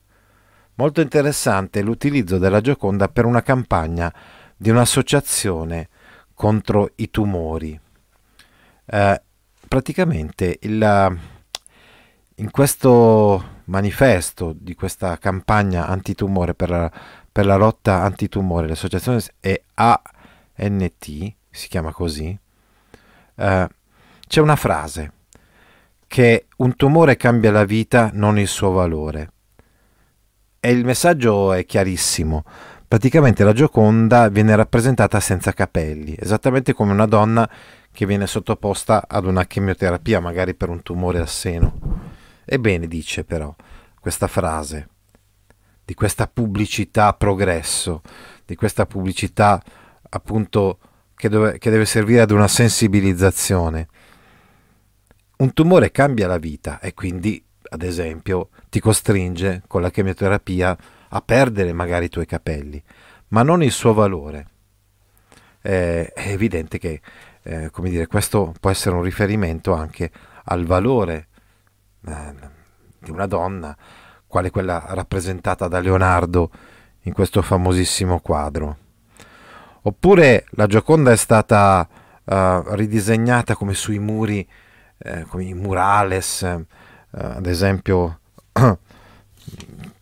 Molto 0.74 1.00
interessante 1.00 1.80
l'utilizzo 1.80 2.36
della 2.36 2.60
Gioconda 2.60 3.08
per 3.08 3.24
una 3.24 3.42
campagna 3.42 4.12
di 4.54 4.68
un'associazione 4.68 5.88
contro 6.34 6.90
i 6.96 7.10
tumori. 7.10 7.80
Eh, 8.84 9.22
praticamente 9.66 10.58
il, 10.60 11.18
in 12.38 12.50
questo 12.50 13.56
manifesto 13.64 14.54
di 14.56 14.74
questa 14.74 15.18
campagna 15.18 15.86
antitumore 15.86 16.54
per 16.54 16.70
la, 16.70 16.90
per 17.30 17.46
la 17.46 17.56
lotta 17.56 18.02
antitumore, 18.02 18.68
l'associazione 18.68 19.20
è 19.40 19.60
A 19.74 20.00
NT, 20.56 21.32
si 21.50 21.68
chiama 21.68 21.92
così, 21.92 22.36
eh, 23.36 23.68
c'è 24.26 24.40
una 24.40 24.56
frase 24.56 25.12
che 26.06 26.46
un 26.58 26.76
tumore 26.76 27.16
cambia 27.16 27.50
la 27.50 27.64
vita, 27.64 28.10
non 28.12 28.38
il 28.38 28.48
suo 28.48 28.70
valore. 28.70 29.32
E 30.60 30.70
il 30.70 30.84
messaggio 30.84 31.52
è 31.52 31.64
chiarissimo. 31.64 32.44
Praticamente 32.86 33.44
la 33.44 33.52
Gioconda 33.52 34.28
viene 34.28 34.56
rappresentata 34.56 35.20
senza 35.20 35.52
capelli, 35.52 36.16
esattamente 36.18 36.72
come 36.72 36.92
una 36.92 37.06
donna 37.06 37.48
che 37.92 38.06
viene 38.06 38.26
sottoposta 38.26 39.04
ad 39.06 39.26
una 39.26 39.44
chemioterapia, 39.44 40.20
magari 40.20 40.54
per 40.54 40.70
un 40.70 40.82
tumore 40.82 41.18
al 41.18 41.28
seno. 41.28 42.07
Ebbene, 42.50 42.86
dice 42.86 43.24
però 43.24 43.54
questa 44.00 44.26
frase 44.26 44.88
di 45.84 45.94
questa 45.94 46.26
pubblicità 46.26 47.12
progresso, 47.12 48.02
di 48.44 48.54
questa 48.54 48.86
pubblicità 48.86 49.62
appunto 50.10 50.78
che, 51.14 51.28
dove, 51.28 51.58
che 51.58 51.70
deve 51.70 51.84
servire 51.84 52.20
ad 52.22 52.30
una 52.30 52.48
sensibilizzazione. 52.48 53.88
Un 55.38 55.52
tumore 55.52 55.90
cambia 55.90 56.26
la 56.26 56.38
vita 56.38 56.80
e 56.80 56.94
quindi, 56.94 57.42
ad 57.70 57.82
esempio, 57.82 58.48
ti 58.68 58.80
costringe 58.80 59.62
con 59.66 59.82
la 59.82 59.90
chemioterapia 59.90 60.76
a 61.08 61.20
perdere 61.20 61.72
magari 61.72 62.06
i 62.06 62.10
tuoi 62.10 62.26
capelli, 62.26 62.82
ma 63.28 63.42
non 63.42 63.62
il 63.62 63.72
suo 63.72 63.92
valore. 63.92 64.46
Eh, 65.60 66.12
è 66.12 66.30
evidente 66.30 66.78
che 66.78 67.00
eh, 67.42 67.70
come 67.70 67.90
dire, 67.90 68.06
questo 68.06 68.54
può 68.58 68.70
essere 68.70 68.94
un 68.94 69.02
riferimento 69.02 69.74
anche 69.74 70.10
al 70.44 70.64
valore 70.64 71.28
eh, 72.06 72.34
di 72.98 73.10
una 73.10 73.26
donna, 73.26 73.76
quale 74.26 74.50
quella 74.50 74.84
rappresentata 74.88 75.68
da 75.68 75.80
Leonardo 75.80 76.50
in 77.02 77.12
questo 77.12 77.42
famosissimo 77.42 78.20
quadro. 78.20 78.76
Oppure 79.82 80.44
la 80.50 80.66
Gioconda 80.66 81.12
è 81.12 81.16
stata 81.16 81.88
uh, 82.24 82.74
ridisegnata 82.74 83.54
come 83.54 83.72
sui 83.74 83.98
muri, 83.98 84.46
eh, 84.98 85.24
come 85.28 85.44
i 85.44 85.54
murales, 85.54 86.42
eh, 86.42 86.66
ad 87.10 87.46
esempio 87.46 88.20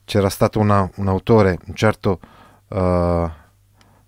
c'era 0.04 0.28
stato 0.28 0.58
una, 0.58 0.90
un 0.96 1.08
autore, 1.08 1.58
un 1.66 1.74
certo 1.74 2.20
uh, 2.68 3.30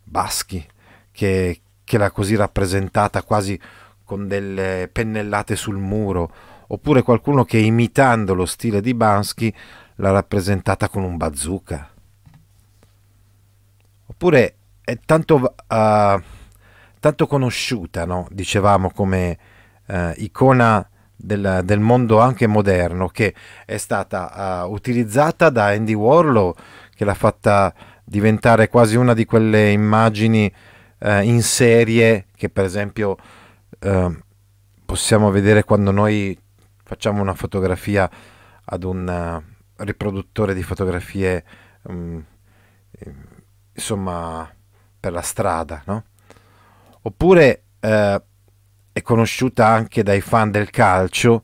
Baschi, 0.02 0.66
che, 1.12 1.60
che 1.84 1.98
l'ha 1.98 2.10
così 2.10 2.34
rappresentata 2.34 3.22
quasi 3.22 3.60
con 4.04 4.26
delle 4.26 4.88
pennellate 4.90 5.54
sul 5.54 5.76
muro, 5.76 6.32
oppure 6.68 7.02
qualcuno 7.02 7.44
che 7.44 7.58
imitando 7.58 8.34
lo 8.34 8.46
stile 8.46 8.80
di 8.80 8.94
Bansky 8.94 9.52
l'ha 9.96 10.10
rappresentata 10.10 10.88
con 10.88 11.02
un 11.02 11.16
bazooka. 11.16 11.90
Oppure 14.06 14.54
è 14.82 14.98
tanto, 15.04 15.34
uh, 15.36 16.22
tanto 17.00 17.26
conosciuta, 17.26 18.04
no? 18.04 18.26
dicevamo, 18.30 18.90
come 18.90 19.38
uh, 19.86 20.12
icona 20.16 20.86
del, 21.14 21.62
del, 21.64 21.80
mondo 21.80 22.20
anche 22.20 22.46
moderno, 22.46 23.08
che 23.08 23.34
è 23.64 23.76
stata 23.76 24.64
uh, 24.64 24.72
utilizzata 24.72 25.50
da 25.50 25.66
Andy 25.66 25.94
Warlow, 25.94 26.54
che 26.94 27.04
l'ha 27.04 27.14
fatta 27.14 27.74
diventare 28.04 28.68
quasi 28.68 28.96
una 28.96 29.14
di 29.14 29.24
quelle 29.24 29.70
immagini 29.70 30.52
in 31.00 31.42
serie 31.42 32.26
che 32.34 32.48
per 32.48 32.64
esempio 32.64 33.16
possiamo 34.84 35.30
vedere 35.30 35.62
quando 35.62 35.92
noi 35.92 36.36
facciamo 36.88 37.20
una 37.20 37.34
fotografia 37.34 38.10
ad 38.64 38.82
un 38.82 39.42
riproduttore 39.76 40.54
di 40.54 40.62
fotografie 40.62 41.44
um, 41.82 42.24
insomma 43.74 44.50
per 44.98 45.12
la 45.12 45.20
strada, 45.20 45.82
no? 45.84 46.04
Oppure 47.02 47.64
eh, 47.78 48.22
è 48.90 49.02
conosciuta 49.02 49.66
anche 49.66 50.02
dai 50.02 50.22
fan 50.22 50.50
del 50.50 50.70
calcio 50.70 51.42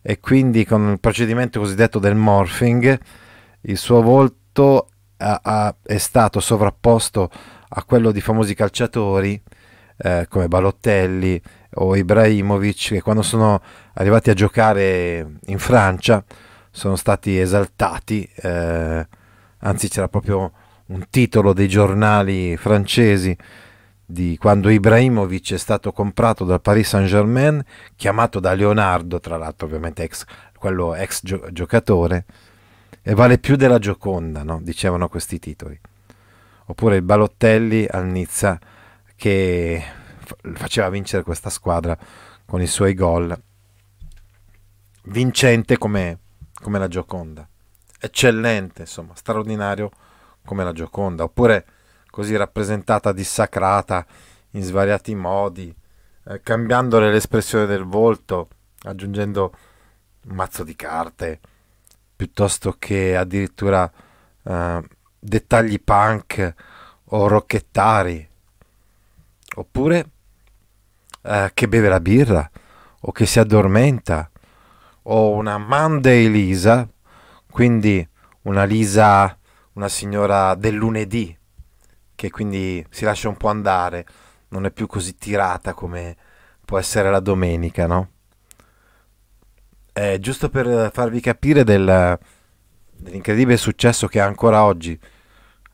e 0.00 0.20
quindi 0.20 0.64
con 0.64 0.92
il 0.92 1.00
procedimento 1.00 1.60
cosiddetto 1.60 1.98
del 1.98 2.14
morphing 2.14 2.98
il 3.60 3.76
suo 3.76 4.00
volto 4.00 4.88
a, 5.18 5.40
a, 5.42 5.76
è 5.82 5.98
stato 5.98 6.40
sovrapposto 6.40 7.30
a 7.68 7.84
quello 7.84 8.10
di 8.10 8.22
famosi 8.22 8.54
calciatori 8.54 9.38
eh, 9.98 10.26
come 10.30 10.48
Balottelli 10.48 11.42
o 11.80 11.96
Ibrahimovic 11.96 12.88
che 12.88 13.02
quando 13.02 13.22
sono 13.22 13.60
arrivati 13.94 14.30
a 14.30 14.34
giocare 14.34 15.38
in 15.46 15.58
Francia 15.58 16.24
sono 16.70 16.96
stati 16.96 17.38
esaltati, 17.38 18.28
eh, 18.36 19.06
anzi 19.58 19.88
c'era 19.88 20.08
proprio 20.08 20.52
un 20.86 21.06
titolo 21.10 21.52
dei 21.52 21.68
giornali 21.68 22.56
francesi 22.56 23.36
di 24.10 24.38
quando 24.40 24.70
Ibrahimovic 24.70 25.52
è 25.52 25.58
stato 25.58 25.92
comprato 25.92 26.44
dal 26.44 26.62
Paris 26.62 26.88
Saint-Germain, 26.88 27.62
chiamato 27.94 28.40
da 28.40 28.54
Leonardo, 28.54 29.20
tra 29.20 29.36
l'altro 29.36 29.66
ovviamente 29.66 30.02
ex, 30.02 30.24
quello 30.56 30.94
ex 30.94 31.20
gio- 31.22 31.46
giocatore, 31.52 32.24
e 33.02 33.14
vale 33.14 33.38
più 33.38 33.56
della 33.56 33.78
Gioconda, 33.78 34.42
no? 34.42 34.60
dicevano 34.62 35.08
questi 35.08 35.38
titoli. 35.38 35.78
Oppure 36.66 36.96
il 36.96 37.02
Balottelli 37.02 37.86
al 37.88 38.06
Nizza 38.06 38.58
che 39.14 39.82
faceva 40.54 40.88
vincere 40.88 41.22
questa 41.22 41.50
squadra 41.50 41.96
con 42.44 42.60
i 42.60 42.66
suoi 42.66 42.94
gol, 42.94 43.36
vincente 45.04 45.78
come, 45.78 46.18
come 46.60 46.78
la 46.78 46.88
Gioconda, 46.88 47.46
eccellente, 48.00 48.82
insomma, 48.82 49.14
straordinario 49.14 49.90
come 50.44 50.64
la 50.64 50.72
Gioconda, 50.72 51.24
oppure 51.24 51.66
così 52.10 52.36
rappresentata, 52.36 53.12
dissacrata 53.12 54.06
in 54.52 54.62
svariati 54.62 55.14
modi, 55.14 55.74
eh, 56.24 56.40
cambiandole 56.42 57.10
l'espressione 57.10 57.66
del 57.66 57.84
volto, 57.84 58.48
aggiungendo 58.82 59.54
un 60.24 60.34
mazzo 60.34 60.64
di 60.64 60.74
carte, 60.74 61.40
piuttosto 62.16 62.76
che 62.78 63.16
addirittura 63.16 63.90
eh, 64.42 64.82
dettagli 65.18 65.80
punk 65.80 66.54
o 67.10 67.28
rocchettari, 67.28 68.28
oppure 69.56 70.10
eh, 71.22 71.50
che 71.54 71.68
beve 71.68 71.88
la 71.88 72.00
birra 72.00 72.50
o 73.00 73.12
che 73.12 73.26
si 73.26 73.38
addormenta, 73.38 74.30
o 75.02 75.30
una 75.30 75.56
Monday 75.58 76.28
Lisa, 76.28 76.88
quindi 77.50 78.06
una 78.42 78.64
Lisa, 78.64 79.38
una 79.74 79.88
signora 79.88 80.54
del 80.54 80.74
lunedì, 80.74 81.36
che 82.14 82.30
quindi 82.30 82.84
si 82.90 83.04
lascia 83.04 83.28
un 83.28 83.36
po' 83.36 83.48
andare, 83.48 84.06
non 84.48 84.66
è 84.66 84.70
più 84.70 84.86
così 84.86 85.16
tirata 85.16 85.74
come 85.74 86.16
può 86.64 86.78
essere 86.78 87.10
la 87.10 87.20
domenica, 87.20 87.86
no? 87.86 88.10
È 89.92 90.18
giusto 90.18 90.50
per 90.50 90.90
farvi 90.92 91.20
capire 91.20 91.64
del, 91.64 92.18
dell'incredibile 92.90 93.56
successo 93.56 94.06
che 94.06 94.20
ha 94.20 94.26
ancora 94.26 94.64
oggi, 94.64 94.98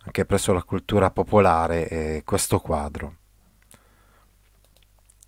anche 0.05 0.25
presso 0.25 0.53
la 0.53 0.63
cultura 0.63 1.11
popolare, 1.11 1.89
eh, 1.89 2.23
questo 2.25 2.61
quadro. 2.61 3.17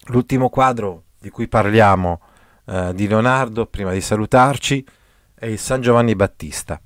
L'ultimo 0.07 0.49
quadro 0.49 1.05
di 1.19 1.31
cui 1.31 1.49
parliamo 1.49 2.21
eh, 2.67 2.93
di 2.95 3.09
Leonardo, 3.09 3.67
prima 3.67 3.93
di 3.93 4.01
salutarci, 4.01 4.87
è 5.35 5.47
il 5.47 5.59
San 5.59 5.81
Giovanni 5.81 6.15
Battista 6.15 6.81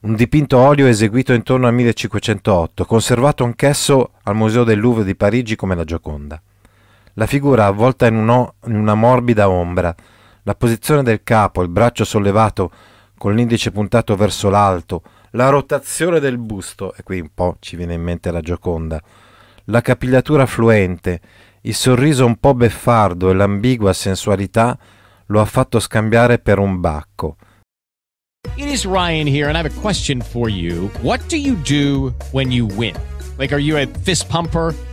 un 0.00 0.14
dipinto 0.14 0.56
olio 0.56 0.86
eseguito 0.86 1.34
intorno 1.34 1.66
al 1.66 1.74
1508, 1.74 2.86
conservato 2.86 3.44
anch'esso 3.44 4.12
al 4.22 4.34
Museo 4.34 4.64
del 4.64 4.80
Louvre 4.80 5.04
di 5.04 5.14
Parigi 5.14 5.56
come 5.56 5.74
la 5.74 5.84
Gioconda. 5.84 6.40
La 7.14 7.26
figura 7.26 7.66
avvolta 7.66 8.06
in, 8.06 8.14
uno, 8.14 8.54
in 8.64 8.76
una 8.76 8.94
morbida 8.94 9.50
ombra, 9.50 9.94
la 10.44 10.54
posizione 10.54 11.02
del 11.02 11.22
capo, 11.22 11.60
il 11.60 11.68
braccio 11.68 12.04
sollevato 12.04 12.72
con 13.18 13.34
l'indice 13.34 13.72
puntato 13.72 14.16
verso 14.16 14.48
l'alto, 14.48 15.02
la 15.32 15.50
rotazione 15.50 16.18
del 16.18 16.38
busto, 16.38 16.94
e 16.94 17.02
qui 17.02 17.20
un 17.20 17.32
po' 17.34 17.56
ci 17.60 17.76
viene 17.76 17.92
in 17.92 18.02
mente 18.02 18.30
la 18.30 18.40
Gioconda, 18.40 19.02
la 19.64 19.82
capigliatura 19.82 20.46
fluente, 20.46 21.20
il 21.62 21.74
sorriso 21.74 22.24
un 22.24 22.36
po' 22.36 22.54
beffardo 22.54 23.30
e 23.30 23.34
l'ambigua 23.34 23.92
sensualità 23.92 24.78
lo 25.26 25.40
ha 25.40 25.44
fatto 25.44 25.78
scambiare 25.78 26.38
per 26.38 26.58
un 26.58 26.80
bacco. 26.80 27.36
It 28.56 28.68
is 28.68 28.84
Ryan 28.84 29.26
here, 29.26 29.48
and 29.48 29.56
I 29.56 29.60
have 29.60 29.66
a 29.66 29.80
question 29.80 30.22
for 30.22 30.48
you. 30.48 30.90
What 31.02 31.20
do 31.28 31.36
you 31.36 31.56
do 31.62 32.14
when 32.32 32.50
you 32.50 32.66
win? 32.66 32.94
Like, 33.38 33.52
are 33.52 33.60
you 33.60 33.76
a 33.76 33.86
fist 33.86 34.28
pumper? 34.28 34.74